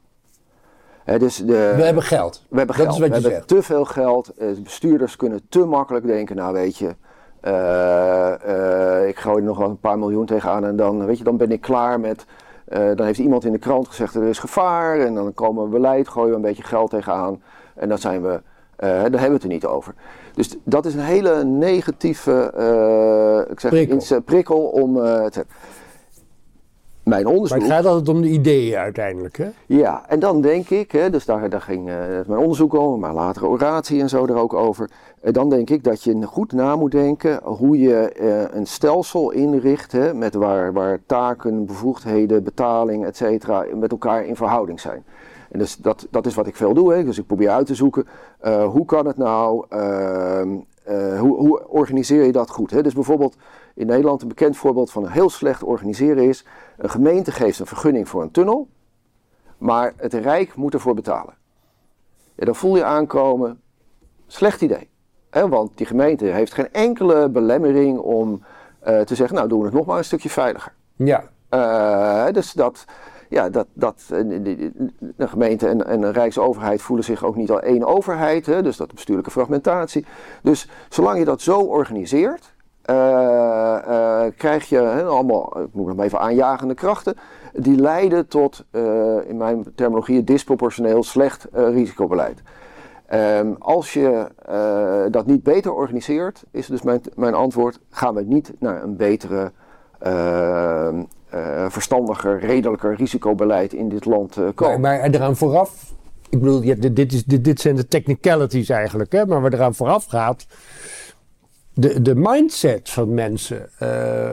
[1.19, 2.45] Dus de, We hebben geld.
[2.49, 2.95] we hebben dat geld.
[2.95, 3.47] is wat we je hebben zegt.
[3.47, 4.34] te veel geld.
[4.38, 6.95] Eh, bestuurders kunnen te makkelijk denken, nou weet je,
[7.41, 11.38] eh, ik gooi er nog wel een paar miljoen tegenaan en dan, weet je, dan
[11.38, 12.25] ben ik klaar met...
[12.69, 16.08] dan heeft iemand in de krant gezegd er is gevaar en dan komen we beleid,
[16.08, 17.41] gooien we een beetje geld tegenaan
[17.75, 18.41] en dan zijn we,
[18.80, 19.94] eh, dan hebben we het er niet over.
[20.34, 23.96] Dus dat is een hele negatieve eh, ik zeg, Prikkel.
[23.96, 24.94] iets, eh, prikkel om
[25.30, 25.46] te...
[27.04, 27.60] Mijn Maar onderzoek...
[27.60, 29.38] het gaat altijd om de ideeën uiteindelijk.
[29.38, 29.50] Hè?
[29.65, 31.84] Ja, en dan denk ik, hè, dus daar, daar ging
[32.28, 34.89] mijn onderzoek over, maar latere oratie en zo er ook over.
[35.22, 38.22] Eh, dan denk ik dat je goed na moet denken hoe je
[38.54, 44.36] een stelsel inricht, hè, met waar, waar taken, bevoegdheden, betaling, et cetera, met elkaar in
[44.36, 45.04] verhouding zijn.
[45.52, 46.94] En dus dat, dat is wat ik veel doe.
[46.94, 47.04] Hè.
[47.04, 48.08] Dus ik probeer uit te zoeken,
[48.40, 52.72] eh, hoe kan het nou, ehm, eh, hoe, hoe organiseer je dat goed?
[52.72, 52.84] Hè?
[52.84, 53.36] Dus bijvoorbeeld
[53.74, 56.46] in Nederland een bekend voorbeeld van een heel slecht organiseren is,
[56.78, 58.68] een gemeente geeft een vergunning voor een tunnel,
[59.58, 61.34] maar het Rijk moet ervoor betalen.
[62.36, 63.62] Ja, dan voel je aankomen,
[64.28, 64.90] slecht idee.
[65.30, 68.44] Hè, want die gemeente heeft geen enkele belemmering om
[68.80, 70.74] eh, te zeggen, nou doen we het nog maar een stukje veiliger.
[70.96, 71.24] Ja.
[72.32, 72.86] Dus dat,
[73.30, 77.86] ja, dat, dat de gemeente en, en de Rijksoverheid voelen zich ook niet al één
[77.86, 80.06] overheid, hè, dus dat bestuurlijke fragmentatie.
[80.42, 82.54] Dus zolang je dat zo organiseert,
[82.89, 87.16] eh, eh, krijg je allemaal, ik moet nog even aanjagende krachten,
[87.53, 92.41] die leiden tot, eh, in mijn terminologie, disproportioneel slecht risicobeleid.
[93.06, 94.28] Ehm, als je
[95.12, 99.51] dat niet beter organiseert, is dus mijn, mijn antwoord, gaan we niet naar een betere,
[101.30, 104.80] eh, verstandiger, redelijker risicobeleid in dit land Maar, komen.
[104.80, 105.93] maar eraan vooraf
[106.30, 109.53] ik bedoel, ja, dit, dit, is, dit, dit zijn de technicalities eigenlijk, hè, maar wat
[109.53, 110.45] eraan vooraf gaat.
[111.73, 113.69] De, de mindset van mensen.
[113.80, 114.32] eh,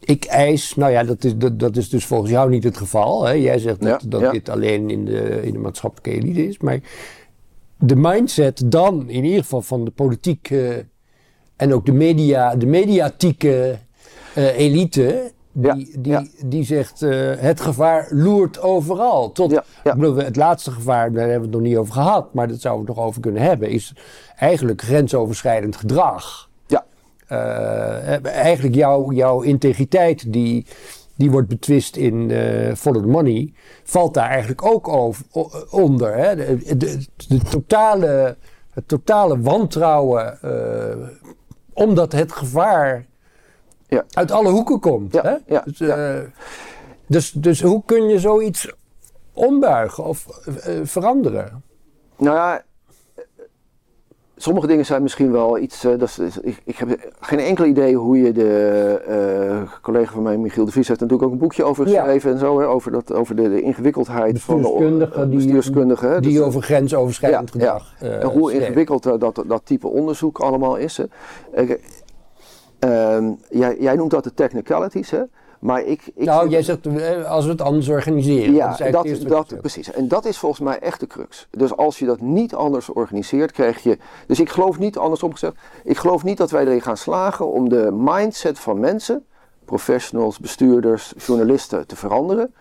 [0.00, 3.24] ik eis, nou ja, dat is, dat, dat is dus volgens jou niet het geval.
[3.24, 3.32] Hè?
[3.32, 4.30] Jij zegt dat, Ja, dat ja.
[4.30, 6.58] dit alleen in de, in de maatschappelijke elite is.
[6.58, 6.78] Maar
[7.78, 10.50] de mindset dan, in ieder geval van de politiek
[11.56, 13.78] en ook de, media, de mediatieke
[14.34, 16.24] elite, die, Ja, die, ja.
[16.44, 19.32] die zegt eh, het gevaar loert overal.
[19.32, 19.64] Tot, Ja.
[19.84, 22.60] Ik bedoel, het laatste gevaar, daar hebben we het nog niet over gehad, maar dat
[22.60, 23.92] zouden we het nog over kunnen hebben, is
[24.36, 26.48] eigenlijk grensoverschrijdend gedrag.
[26.66, 26.84] Ja,
[27.26, 30.66] Eh, eigenlijk jouw, jouw integriteit, die,
[31.16, 33.52] die wordt betwist in eh Follow the Money,
[33.84, 35.24] valt daar eigenlijk ook over,
[35.70, 36.16] onder.
[36.16, 36.36] Hè?
[36.36, 38.36] De, de, de totale,
[38.72, 41.08] het totale wantrouwen, eh,
[41.72, 43.06] omdat het gevaar
[43.88, 44.04] Ja.
[44.10, 45.12] uit alle hoeken komt.
[45.12, 45.34] Ja, Hè?
[45.54, 46.18] ja, dus, eh,
[47.06, 48.72] dus, dus hoe kun je zoiets
[49.32, 51.62] ombuigen of eh, veranderen?
[52.16, 52.56] Nou ja,
[53.14, 53.24] eh,
[54.36, 55.84] sommige dingen zijn misschien wel iets.
[55.84, 59.02] eh, dat is, ik, ik heb geen enkel idee hoe je de.
[59.06, 62.32] eh, collega van mij, Michiel de Vries, heeft er natuurlijk ook een boekje over geschreven
[62.32, 62.58] en zo.
[62.60, 67.50] Hè, over, dat, over de, de ingewikkeldheid van de Bestuurskundige die- Die dus- over grensoverschrijdend
[67.50, 67.94] gedrag.
[67.98, 68.62] eh, en hoe schreef.
[68.62, 70.96] ingewikkeld eh, dat, dat type onderzoek allemaal is.
[70.96, 71.04] Hè.
[71.62, 71.95] Ik,
[72.78, 75.22] ehm, jij, jij noemt dat de technicalities, hè?
[75.60, 76.02] Maar ik.
[76.14, 78.54] ik Nou, jij zegt eh, als we het anders organiseren.
[78.54, 79.92] ja, dat, dat, precies.
[79.92, 81.48] En dat is volgens mij echt de crux.
[81.50, 83.98] Dus als je dat niet anders organiseert, krijg je.
[84.26, 85.54] Dus ik geloof niet, andersom gezegd,
[85.84, 89.24] ik geloof niet dat wij erin gaan slagen om de mindset van mensen,
[89.64, 92.54] professionals, bestuurders, journalisten, te veranderen.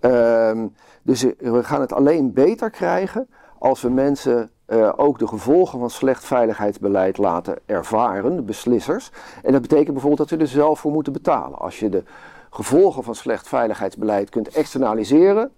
[0.00, 0.66] Ehm,
[1.02, 5.90] dus we gaan het alleen beter krijgen als we mensen eh, ook de gevolgen van
[5.90, 9.10] slecht veiligheidsbeleid laten ervaren, de beslissers.
[9.42, 11.58] En dat betekent bijvoorbeeld dat ze er zelf voor moeten betalen.
[11.58, 12.02] Als je de
[12.50, 15.50] gevolgen van slecht veiligheidsbeleid kunt externaliseren,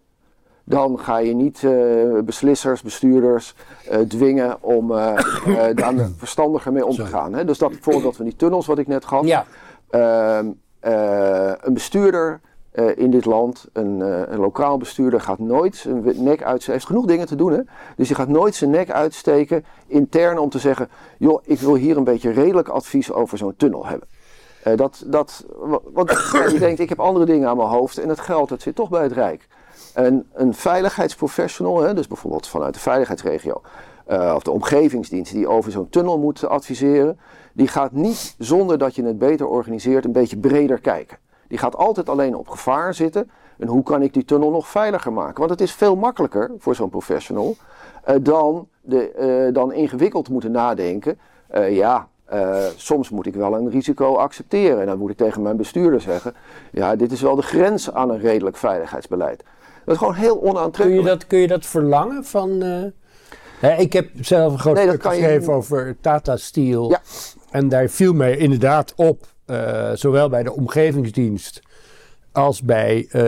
[0.65, 3.55] dan ga je niet eh, beslissers, bestuurders
[3.89, 4.89] eh, dwingen om
[5.75, 7.35] daar verstandiger mee om te gaan.
[7.35, 7.45] Hè?
[7.45, 9.27] Dus dat voorbeeld van die tunnels wat ik net gaf.
[9.27, 9.47] Ja,
[9.91, 10.47] Ehm,
[10.81, 12.41] eh, een bestuurder
[12.71, 16.73] eh, in dit land, een, eh, een lokaal bestuurder, gaat nooit zijn nek uitsteken.
[16.73, 17.61] heeft genoeg dingen te doen, hè?
[17.97, 21.97] Dus die gaat nooit zijn nek uitsteken intern om te zeggen: joh, ik wil hier
[21.97, 24.09] een beetje redelijk advies over zo'n tunnel hebben.
[24.62, 26.11] Eh, dat, dat, wa- want
[26.51, 28.89] je denkt, ik heb andere dingen aan mijn hoofd en het geld dat zit toch
[28.89, 29.49] bij het Rijk.
[29.95, 33.61] En een veiligheidsprofessional, hè, dus bijvoorbeeld vanuit de veiligheidsregio
[34.35, 37.18] of de omgevingsdienst die over zo'n tunnel moet adviseren,
[37.53, 41.18] die gaat niet zonder dat je het beter organiseert een beetje breder kijken.
[41.51, 45.13] Die gaat altijd alleen op gevaar zitten en hoe kan ik die tunnel nog veiliger
[45.13, 45.39] maken?
[45.39, 47.57] Want het is veel makkelijker voor zo'n professional
[48.05, 51.19] eh, dan, de, eh, dan ingewikkeld moeten nadenken.
[51.49, 52.09] Eh, ja,
[52.77, 54.81] soms moet ik wel een risico accepteren.
[54.81, 56.35] En dan moet ik tegen mijn bestuurder zeggen:
[56.73, 59.45] ja, dit is wel de grens aan een redelijk veiligheidsbeleid.
[59.85, 61.07] Dat is gewoon heel kun je onaantrekkelijk.
[61.07, 62.61] dat, kun je dat verlangen van...
[63.61, 66.91] hè, ik heb zelf een groot Nee, stuk je geschreven over Tata Steel.
[66.91, 67.01] Ja.
[67.51, 71.63] En daar viel mij inderdaad op, eh, zowel bij de omgevingsdienst
[72.33, 73.23] als bij eh,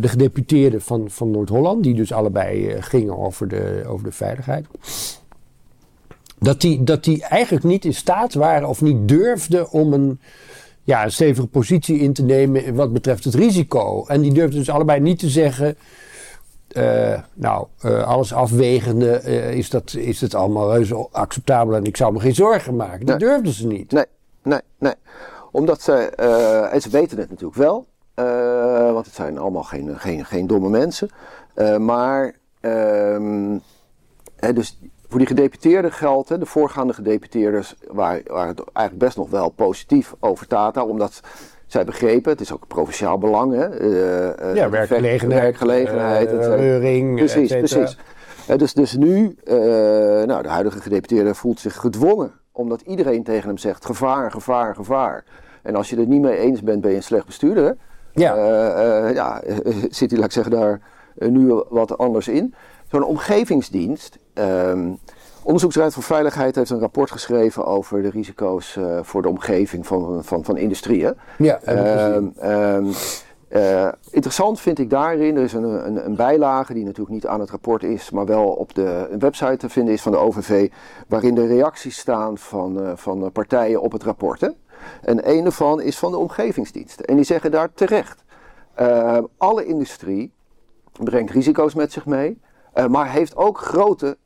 [0.00, 4.66] de gedeputeerden van, van Noord-Holland, die dus allebei eh, gingen over de, over de veiligheid.
[6.38, 10.20] Dat die, dat die eigenlijk niet in staat waren of niet durfden om een,
[10.82, 14.04] ja, een stevige positie in te nemen wat betreft het risico.
[14.06, 15.76] En die durfden dus allebei niet te zeggen.
[17.34, 17.66] nou,
[18.04, 19.22] alles afwegende
[19.54, 23.06] is, dat, is het allemaal reuze acceptabel en ik zou me geen zorgen maken.
[23.06, 23.28] Dat Nee.
[23.28, 23.92] durfden ze niet.
[23.92, 24.06] Nee,
[24.42, 24.94] nee, nee.
[25.50, 29.98] Omdat ze, eh, en ze weten het natuurlijk wel, eh, want het zijn allemaal geen,
[29.98, 31.08] geen, geen domme mensen.
[31.54, 33.58] Eh, maar, ehm,
[34.36, 34.78] hè, dus
[35.08, 39.48] voor die gedeputeerden geldt, hè, de voorgaande gedeputeerders waren, waren het eigenlijk best nog wel
[39.48, 41.20] positief over Tata, omdat
[41.66, 43.52] zij begrepen, het is ook provinciaal belang.
[43.54, 43.66] Hè,
[44.54, 47.98] Ja, werkgelegenheid, werkgelegenheid, reuring, Precies, precies.
[48.56, 49.36] Dus, dus nu,
[50.26, 55.24] nou, de huidige gedeputeerde voelt zich gedwongen, omdat iedereen tegen hem zegt: gevaar, gevaar, gevaar.
[55.62, 57.76] En als je het niet mee eens bent, ben je een slecht bestuurder.
[58.12, 58.36] Ja.
[58.36, 59.42] Eh, eh, ja,
[59.90, 60.80] zit hij, laat ik zeggen, daar
[61.18, 62.54] eh, nu wat anders in.
[62.90, 64.18] Zo'n omgevingsdienst.
[64.34, 64.90] ehm,
[65.42, 70.44] Onderzoeksraad voor Veiligheid heeft een rapport geschreven over de risico's voor de omgeving van, van,
[70.44, 71.04] van industrie.
[71.04, 71.10] hè?
[71.38, 77.14] Ja, ik eh, interessant vind ik daarin, er is een, een, een bijlage die natuurlijk
[77.14, 80.18] niet aan het rapport is, maar wel op de website te vinden is van de
[80.18, 80.70] OVV,
[81.08, 84.42] waarin de reacties staan van, eh, van partijen op het rapport.
[85.02, 87.04] En een daarvan is van de omgevingsdiensten.
[87.04, 88.24] En die zeggen daar terecht,
[88.74, 90.32] eh, alle industrie
[90.92, 92.40] brengt risico's met zich mee,
[92.88, 94.16] maar heeft ook grote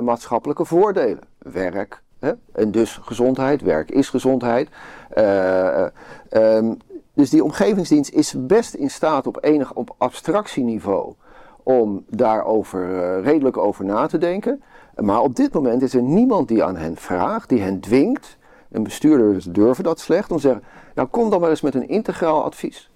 [0.00, 1.20] maatschappelijke voordelen.
[1.38, 2.32] Werk, hè?
[2.52, 4.68] en dus gezondheid, werk is gezondheid.
[5.10, 5.86] Eh,
[6.28, 6.72] ehm,
[7.20, 11.14] dus die omgevingsdienst is best in staat op enig op abstractieniveau
[11.62, 14.62] om daarover uh, redelijk over na te denken.
[14.94, 18.38] Maar op dit moment is er niemand die aan hen vraagt, die hen dwingt.
[18.70, 20.62] En bestuurders durven dat slecht om te zeggen:
[20.94, 22.90] Nou, kom dan maar eens met een integraal advies.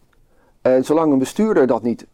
[0.63, 2.07] En zolang een bestuurder dat niet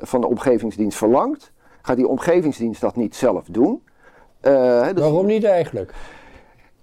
[0.00, 1.52] van de omgevingsdienst verlangt,
[1.82, 3.82] gaat die omgevingsdienst dat niet zelf doen.
[4.40, 5.94] Dus Waarom niet eigenlijk?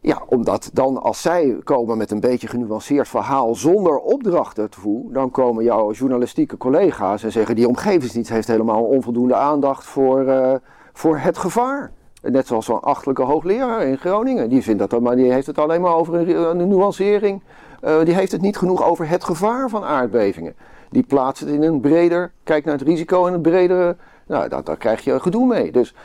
[0.09, 5.31] Ja, omdat dan als zij komen met een beetje genuanceerd verhaal zonder opdrachten ertoe, dan
[5.31, 10.53] komen jouw journalistieke collega's en zeggen die omgevingsdienst heeft helemaal onvoldoende aandacht voor, uh,
[10.93, 11.91] voor het gevaar.
[12.21, 14.49] Net zoals zo'n achtelijke hoogleraar in Groningen.
[14.49, 17.41] Die, vindt dat, maar die heeft het alleen maar over een, nuancering.
[17.81, 20.55] Uh, die heeft het niet genoeg over het gevaar van aardbevingen.
[20.89, 23.95] Die plaatst het in een breder, kijk naar het risico en een bredere.
[24.27, 25.71] Nou, daar, krijg je gedoe mee.
[25.71, 25.95] Dus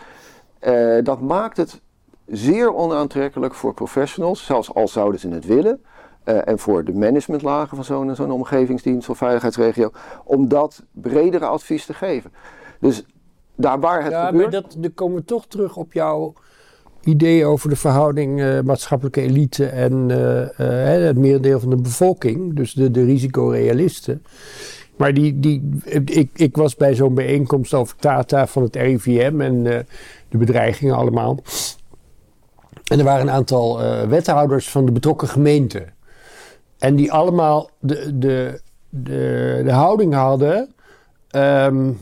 [0.60, 1.80] uh, dat maakt het
[2.26, 5.80] zeer onaantrekkelijk voor professionals, zelfs al zouden ze het willen.
[6.24, 9.90] Uh, en voor de managementlagen van zo'n zo'n omgevingsdienst of veiligheidsregio,
[10.24, 12.32] om dat bredere advies te geven.
[12.80, 13.06] Dus
[13.56, 14.52] daar waar het ja, gebeurt...
[14.52, 16.32] maar dat, dan komen we toch terug op jouw
[17.02, 22.72] idee over de verhouding uh, maatschappelijke elite en uh, het merendeel van de bevolking, dus
[22.72, 24.22] de, de risicorealisten.
[24.96, 25.70] Maar die, die,
[26.04, 29.62] ik, ik was bij zo'n bijeenkomst over Tata van het RIVM en
[30.28, 31.38] de bedreigingen allemaal.
[32.94, 33.78] En er waren een aantal
[34.08, 35.94] wethouders van de betrokken gemeenten.
[36.78, 40.74] En die allemaal de, de, de, de houding hadden.
[41.36, 42.00] Um,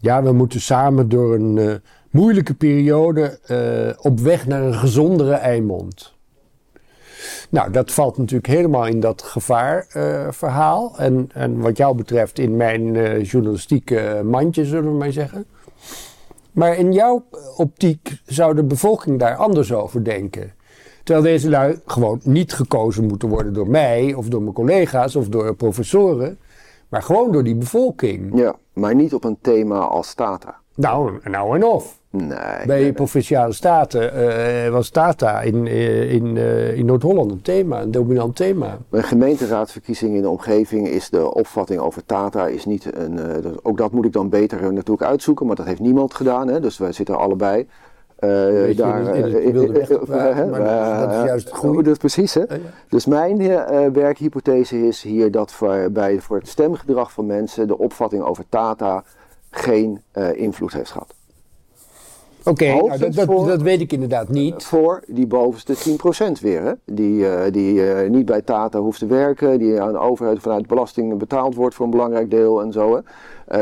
[0.00, 1.74] ja, we moeten samen door een uh,
[2.10, 6.14] moeilijke periode uh, op weg naar een gezondere Eimond.
[7.48, 10.98] Nou, dat valt natuurlijk helemaal in dat gevaarverhaal.
[10.98, 15.44] En, en wat jou betreft in mijn journalistieke mandje, zullen we maar zeggen.
[16.52, 17.24] Maar in jouw
[17.56, 20.52] optiek zou de bevolking daar anders over denken.
[21.04, 25.28] Terwijl deze lui gewoon niet gekozen moeten worden door mij of door mijn collega's of
[25.28, 26.38] door professoren.
[26.88, 28.38] Maar gewoon door die bevolking.
[28.38, 30.60] Ja, maar niet op een thema als Tata.
[30.74, 31.99] Nou, nou en of.
[32.12, 32.66] Nee.
[32.66, 34.16] Bij nee, provinciale staten
[34.66, 38.78] uh, was Tata in, uh, in, uh, in Noord-Holland een thema, een dominant thema.
[38.88, 43.18] Bij gemeenteraadsverkiezingen in de omgeving is de opvatting over Tata is niet een.
[43.62, 46.48] ook dat moet ik dan beter natuurlijk uitzoeken, maar dat heeft niemand gedaan.
[46.48, 47.68] Hè, dus wij zitten allebei.
[48.20, 49.88] Uh, daar, in het, in het weg,
[50.46, 51.82] maar dat is juist het goede.
[51.82, 52.44] Dat precies, hè?
[52.88, 53.36] Dus mijn
[53.92, 59.04] werkhypothese is hier dat voor, bij, voor het stemgedrag van mensen de opvatting over Tata
[59.50, 60.02] geen
[60.34, 61.14] invloed heeft gehad.
[62.50, 64.64] Oké, okay, nou, dat, dat, dat, weet ik inderdaad niet.
[64.64, 66.72] Voor die bovenste 10% weer, hè?
[66.84, 71.54] die, die niet bij Tata hoeft te werken, die aan de overheid vanuit belasting betaald
[71.54, 72.94] wordt voor een belangrijk deel en zo.
[72.94, 73.00] Hè?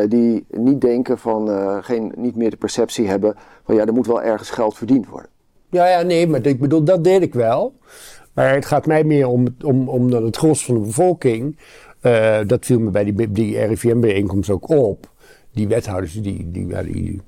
[0.03, 1.49] Uh, die niet denken van,
[1.85, 3.35] geen, niet meer de perceptie hebben
[3.65, 5.31] van ja, er moet wel ergens geld verdiend worden.
[5.71, 7.75] Ja, ja, nee, maar ik bedoel, dat deed ik wel.
[8.35, 11.59] Maar het gaat mij meer om, om, om dat het gros van de bevolking,
[12.47, 15.11] dat viel me bij die, die RIVM-bijeenkomst ook op.
[15.53, 17.23] Die wethouders, die, die, die, die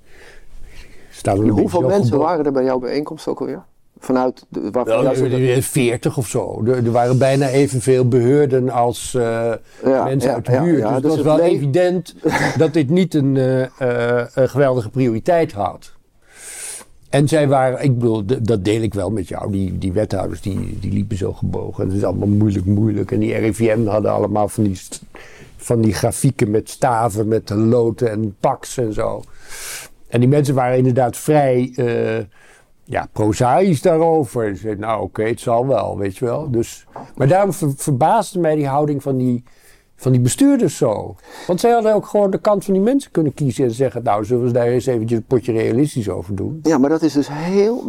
[1.20, 3.62] staan er Hoeveel mensen waren er bij jouw bijeenkomst ook alweer?
[3.98, 5.02] Vanuit de, waarvan
[5.40, 6.62] ja, 40 of zo.
[6.66, 9.22] Er, er, waren bijna evenveel beheerden als uh,
[9.84, 10.82] ja, mensen ja, uit de buurt.
[10.82, 12.14] dus het was wel evident
[12.58, 15.92] dat dit niet een, uh, uh, een geweldige prioriteit had.
[17.10, 19.52] En zij waren, ik bedoel, dat deel ik wel met jou.
[19.52, 21.86] Die, die wethouders die, die liepen zo gebogen.
[21.86, 23.10] Het is allemaal moeilijk, moeilijk.
[23.10, 24.80] En die RIVM hadden allemaal van die,
[25.56, 29.22] van die grafieken met staven, met de loten en paks en zo.
[30.10, 31.72] En die mensen waren inderdaad vrij
[32.90, 34.46] ja, prozaïs daarover.
[34.46, 36.50] En zei, nou oké, het zal wel, weet je wel.
[36.50, 36.86] Dus,
[37.16, 39.44] maar daarom verbaasde mij die houding van die,
[40.00, 41.14] van die bestuurders zo.
[41.46, 44.24] Want zij hadden ook gewoon de kant van die mensen kunnen kiezen en zeggen, nou
[44.24, 46.60] zullen we daar eens eventjes een potje realistisch over doen.
[46.62, 47.84] Ja, maar dat is dus heel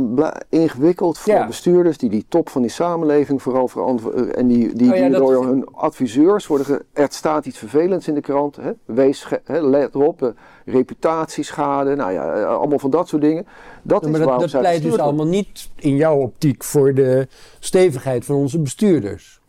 [0.49, 4.35] ingewikkeld voor bestuurders die die top van die samenleving vooral verantwoorden.
[4.35, 8.21] En die, die, oh die door hun adviseurs worden, er staat iets vervelends in de
[8.21, 8.71] krant, hè?
[8.85, 10.33] wees, hè, let op,
[10.65, 13.45] reputatieschade, nou ja, eh, allemaal van dat soort dingen.
[13.81, 17.27] Dat, is dat, dat pleit dus allemaal niet in jouw optiek voor de
[17.59, 19.39] stevigheid van onze bestuurders.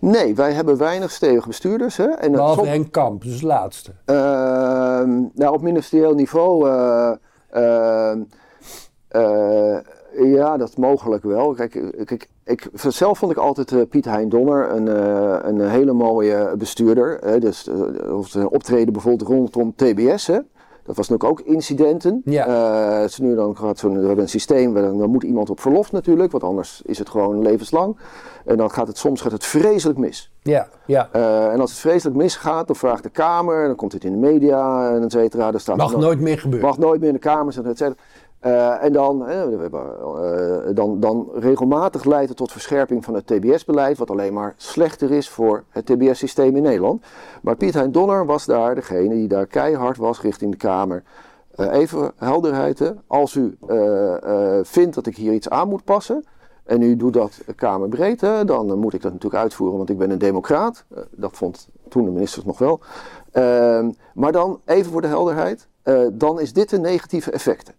[0.00, 1.96] Nee, wij hebben weinig stevige bestuurders.
[1.96, 2.06] Hè?
[2.06, 2.66] En Behalve.
[2.66, 3.90] Henk Kamp, dus laatste.
[4.06, 4.16] Uh,
[5.34, 6.68] nou, op ministerieel niveau...
[6.68, 7.12] Uh,
[9.12, 9.76] uh,
[10.20, 11.52] ja, dat mogelijk wel.
[11.54, 14.86] Kijk, kijk ik, zelf vond ik altijd Piet Hein Donner een,
[15.48, 17.18] een hele mooie bestuurder.
[17.20, 17.38] Hè?
[17.38, 17.68] Dus
[18.10, 20.26] of optreden bijvoorbeeld rondom TBS.
[20.26, 20.38] Hè?
[20.88, 22.22] Dat was natuurlijk ook incidenten.
[22.24, 23.02] Ja.
[23.02, 26.32] Uh, nu dan gaat zo'n, we hebben een systeem, dan moet iemand op verlof natuurlijk,
[26.32, 27.96] want anders is het gewoon levenslang.
[28.44, 30.32] En dan gaat het soms gaat het vreselijk mis.
[30.42, 31.08] Ja, ja.
[31.16, 34.18] Uh, en als het vreselijk misgaat, dan vraagt de Kamer, dan komt het in de
[34.18, 35.50] media en et cetera.
[35.50, 36.68] Dan staat mag nooit meer gebeuren.
[36.68, 37.94] Mag nooit meer in de Kamer, et cetera.
[38.46, 39.44] Uh, en dan, uh,
[40.74, 45.28] dan, dan regelmatig leidt het tot verscherping van het TBS-beleid, wat alleen maar slechter is
[45.28, 47.04] voor het TBS-systeem in Nederland.
[47.42, 51.02] Maar Piet Hein Donner was daar degene die daar keihard was richting de Kamer.
[51.54, 52.92] eh, even helderheid.
[53.06, 56.24] Als u eh, eh, vindt dat ik hier iets aan moet passen.
[56.64, 59.98] En u doet dat kamerbreed, hè, dan eh, moet ik dat natuurlijk uitvoeren, want ik
[59.98, 60.84] ben een democraat.
[60.94, 62.80] Eh, dat vond toen de ministers nog wel.
[63.32, 67.74] Ehm, maar dan, even voor de helderheid, eh, dan is dit de negatieve effecten.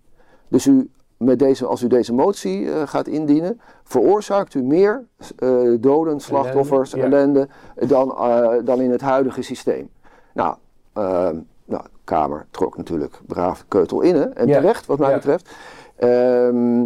[0.50, 5.04] Dus u, met deze, als u deze motie eh, gaat indienen, veroorzaakt u meer
[5.38, 7.04] eh, doden, slachtoffers, ja.
[7.04, 7.48] ellende,
[7.88, 9.90] dan, eh, dan in het huidige systeem.
[10.34, 10.56] Nou,
[10.94, 11.36] ehm,
[11.66, 14.60] nou, de Kamer trok natuurlijk braaf keutel in, hè, en Ja.
[14.60, 15.16] terecht wat mij Ja.
[15.16, 15.50] betreft.
[15.96, 16.86] Ehm,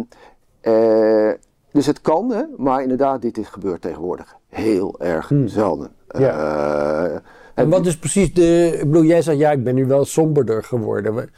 [0.60, 1.30] eh,
[1.72, 5.90] dus het kan, hè, maar inderdaad, dit is gebeurt tegenwoordig heel erg zelden.
[6.08, 6.20] Hmm.
[6.20, 7.06] Ja.
[7.06, 7.18] Eh,
[7.54, 8.70] En wat is precies de.
[8.80, 11.30] Ik bedoel, jij zegt ja, ik ben nu wel somberder geworden.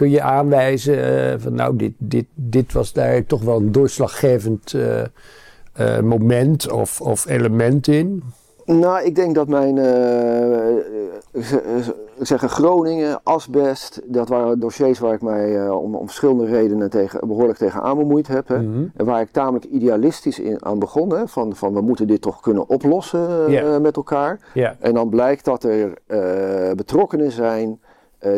[0.00, 4.74] Kun je aanwijzen eh, van nou, dit, dit, dit was daar toch wel een doorslaggevend
[4.74, 5.00] eh,
[5.72, 8.22] eh, moment of, of element in?
[8.64, 10.74] Nou, ik denk dat mijn, eh, eh,
[11.32, 16.90] z- z- zeggen Groningen, asbest, dat waren dossiers waar ik mij om, om verschillende redenen
[16.90, 18.48] tegen, behoorlijk tegen aan bemoeid heb.
[18.48, 18.62] Hè.
[18.62, 18.84] Mhm.
[18.96, 22.40] En waar ik tamelijk idealistisch in, aan begon, hè, van, van we moeten dit toch
[22.40, 23.28] kunnen oplossen
[23.82, 24.38] met elkaar.
[24.78, 25.92] En dan blijkt dat er
[26.76, 27.80] betrokkenen zijn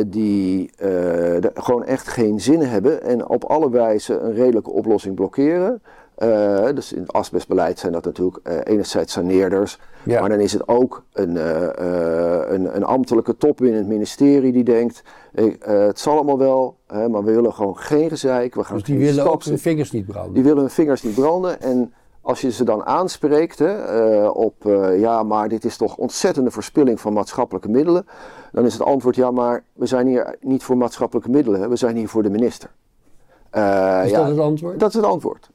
[0.07, 5.83] die eh, gewoon echt geen zin hebben en op alle wijze een redelijke oplossing blokkeren.
[6.15, 10.21] Eh, dus in het asbestbeleid zijn dat natuurlijk eh, enerzijds saneerders, Ja.
[10.21, 14.53] maar dan is het ook een, eh, eh, een, een ambtelijke top binnen het ministerie
[14.53, 15.03] die denkt,
[15.35, 18.55] eh, eh, het zal allemaal wel, hè, maar we willen gewoon geen gezeik.
[18.55, 20.35] We gaan Dus die willen ook hun vingers niet branden.
[20.35, 21.61] die willen hun vingers niet branden.
[21.61, 25.97] En als je ze dan aanspreekt hè, eh, op, eh, ja, maar dit is toch
[25.97, 28.07] ontzettende verspilling van maatschappelijke middelen.
[28.53, 31.97] Dan is het antwoord, ja, maar we zijn hier niet voor maatschappelijke middelen, we zijn
[31.97, 32.71] hier voor de minister.
[33.51, 34.81] Eh, is ja, dat het antwoord?
[34.81, 35.51] dat is het antwoord.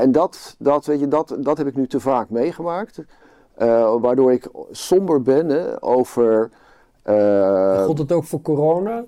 [0.00, 3.02] En dat, dat, weet je, dat, dat heb ik nu te vaak meegemaakt.
[4.00, 6.50] Waardoor ik somber ben hè, over.
[7.02, 9.04] eh, Gold het ook voor corona?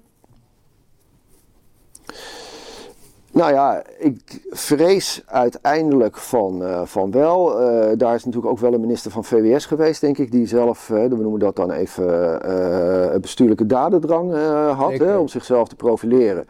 [3.33, 7.61] Nou ja, ik vrees uiteindelijk van, eh, van wel.
[7.61, 10.91] Eh, daar is natuurlijk ook wel een minister van VWS geweest, denk ik, die zelf,
[10.91, 14.33] eh, we noemen dat dan even, bestuurlijke dadendrang
[14.77, 16.47] had, hè, om zichzelf te profileren.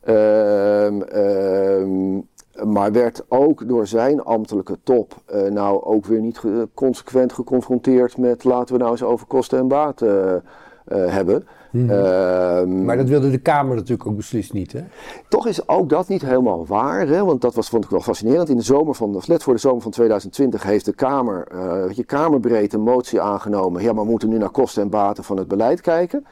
[0.00, 2.14] Ehm, ehm,
[2.72, 5.14] maar werd ook door zijn ambtelijke top
[5.50, 9.68] nou ook weer niet ge- consequent geconfronteerd met laten we nou eens over kosten en
[9.68, 10.42] baten
[10.84, 11.14] eh,
[11.78, 12.58] hebben.
[12.58, 14.80] Ehm, Maar dat wilde de Kamer natuurlijk ook beslist niet, hè?
[15.28, 17.24] toch is ook dat niet helemaal waar, hè?
[17.24, 18.48] want dat was, vond ik wel fascinerend.
[18.48, 21.46] In de zomer van, of net voor de zomer van 2020 heeft de Kamer,
[21.86, 23.82] weet je, kamerbreed een motie aangenomen.
[23.82, 26.24] Ja, maar we moeten nu naar kosten en baten van het beleid kijken.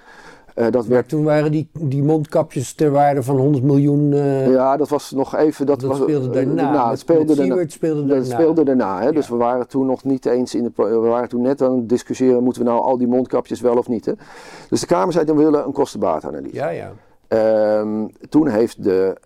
[0.58, 4.12] Eh, dat werd, toen waren die, die mondkapjes ter waarde van 100 miljoen.
[4.12, 5.66] eh, ja, dat was nog even.
[5.66, 6.80] Dat, dat was, speelde eh, daarna.
[6.82, 7.54] Met- het speelde daarna.
[7.54, 8.24] Dat daarna.
[8.24, 9.02] speelde daarna.
[9.02, 9.12] Hè?
[9.12, 10.70] Dus we waren toen nog niet eens in de.
[10.74, 13.88] We waren toen net aan het discussiëren: moeten we nou al die mondkapjes wel of
[13.88, 14.06] niet?
[14.06, 14.12] Hè?
[14.68, 16.54] Dus de Kamer zei: dan we willen een kostenbaatanalyse.
[16.54, 16.92] Ja, ja.
[17.28, 19.16] Ehm, toen heeft, de,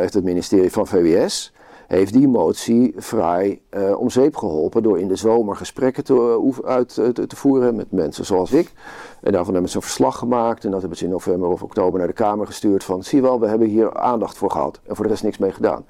[0.00, 1.52] heeft het ministerie van VWS
[1.86, 6.68] heeft die motie vrij eh, om zeep geholpen door in de zomer gesprekken te, eh,
[6.68, 8.72] uit, eh, te, voeren met mensen zoals ik.
[9.20, 11.98] En daarvan hebben ze een verslag gemaakt en dat hebben ze in november of oktober
[11.98, 15.04] naar de Kamer gestuurd van zie wel, we hebben hier aandacht voor gehad en voor
[15.04, 15.84] de rest niks mee gedaan.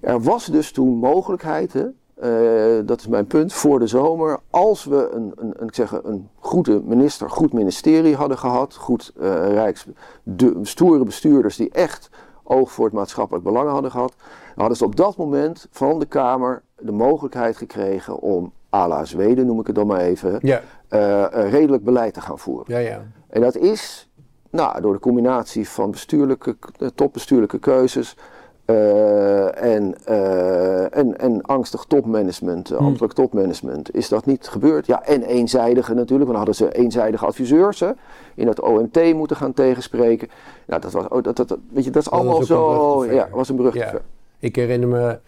[0.00, 1.72] Er was dus toen mogelijkheid,
[2.84, 6.80] dat is mijn punt, voor de zomer, als we een, een, ik zeg, een goede
[6.84, 9.86] minister, goed ministerie hadden gehad, goed rijks,
[10.22, 12.10] de, stoere bestuurders die echt
[12.42, 14.14] oog voor het maatschappelijk belang hadden gehad,
[14.54, 19.46] hadden ze op dat moment van de Kamer de mogelijkheid gekregen om, à la Zweden
[19.46, 22.64] noem ik het dan maar even, Ja, eh, een redelijk beleid te gaan voeren.
[22.68, 23.02] ja, ja.
[23.28, 24.08] En dat is
[24.50, 28.16] nou, door de combinatie van bestuurlijke, eh, topbestuurlijke keuzes
[28.64, 34.86] eh, en, eh, en, en angstig topmanagement, eh, ambtelijk topmanagement, is dat niet gebeurd.
[34.86, 37.90] Ja, en eenzijdige natuurlijk, want dan hadden ze eenzijdige adviseurs hè,
[38.34, 40.28] in het OMT moeten gaan tegenspreken.
[40.66, 43.56] Nou, dat was, oh, dat, dat, weet je, dat is allemaal zo, ja, was een
[43.56, 43.74] brug.
[44.42, 45.18] Ik herinner me,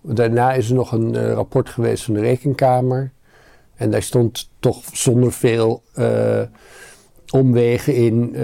[0.00, 3.12] daarna is er nog een eh, rapport geweest van de Rekenkamer.
[3.76, 6.40] En daar stond toch zonder veel eh,
[7.30, 8.34] omwegen in.
[8.34, 8.42] eh,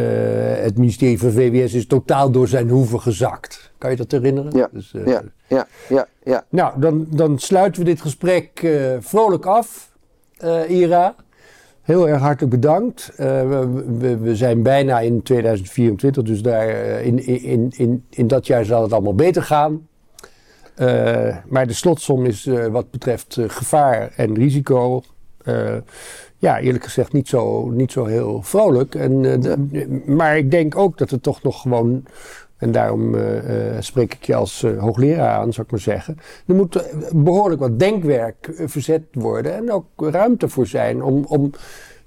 [0.62, 3.72] het ministerie van VWS is totaal door zijn hoeven gezakt.
[3.78, 4.56] Kan je dat herinneren?
[4.56, 6.44] Ja, Dus, Ja, ja, ja, ja.
[6.48, 8.66] Nou, dan, dan sluiten we dit gesprek
[9.00, 9.92] vrolijk af,
[10.68, 11.14] Ira.
[11.82, 13.12] Heel erg hartelijk bedankt.
[13.16, 16.68] We, we, we zijn bijna in 2024, dus daar,
[17.00, 19.88] in, in, in, in dat jaar zal het allemaal beter gaan.
[20.74, 25.02] Eh, maar de slotsom is eh, wat betreft eh, gevaar en risico.
[26.38, 28.94] ja, eerlijk gezegd niet zo, niet zo heel vrolijk.
[28.94, 32.04] En, eh, d- Maar ik denk ook dat het toch nog gewoon.
[32.56, 33.16] En daarom
[33.78, 36.18] spreek ik je als hoogleraar aan, zou ik maar zeggen.
[36.46, 39.54] Er moet eh, behoorlijk wat denkwerk verzet worden.
[39.54, 41.50] En ook ruimte voor zijn om, om,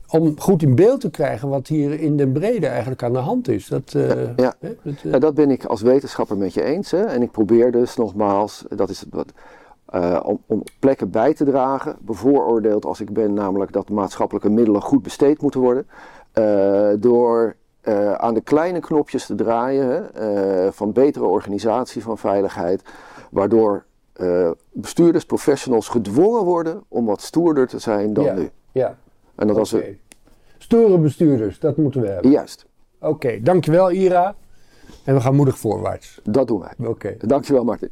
[0.09, 3.47] om goed in beeld te krijgen wat hier in den brede eigenlijk aan de hand
[3.47, 3.67] is.
[3.67, 4.53] Dat, eh, ja.
[4.59, 6.91] hè, dat, eh, Ja, dat ben ik als wetenschapper met je eens.
[6.91, 7.01] Hè?
[7.03, 9.33] En ik probeer dus nogmaals, dat is wat,
[9.85, 14.81] eh, om, om plekken bij te dragen, bevooroordeeld als ik ben, namelijk dat maatschappelijke middelen
[14.81, 15.87] goed besteed moeten worden,
[17.01, 17.55] door
[18.17, 22.83] aan de kleine knopjes te draaien hè, van betere organisatie van veiligheid,
[23.31, 23.85] waardoor
[24.71, 28.49] bestuurders, professionals gedwongen worden om wat stoerder te zijn dan ja, nu.
[28.71, 28.97] Ja,
[29.37, 29.83] En dat als oké.
[29.83, 29.97] we,
[30.57, 32.31] Stoere bestuurders, dat moeten we hebben.
[32.31, 32.65] juist,
[32.99, 34.35] Oké, dankjewel Ira.
[35.03, 36.19] En we gaan moedig voorwaarts.
[36.23, 36.87] dat doen wij.
[36.87, 37.15] Oké.
[37.17, 37.89] Dankjewel Martin.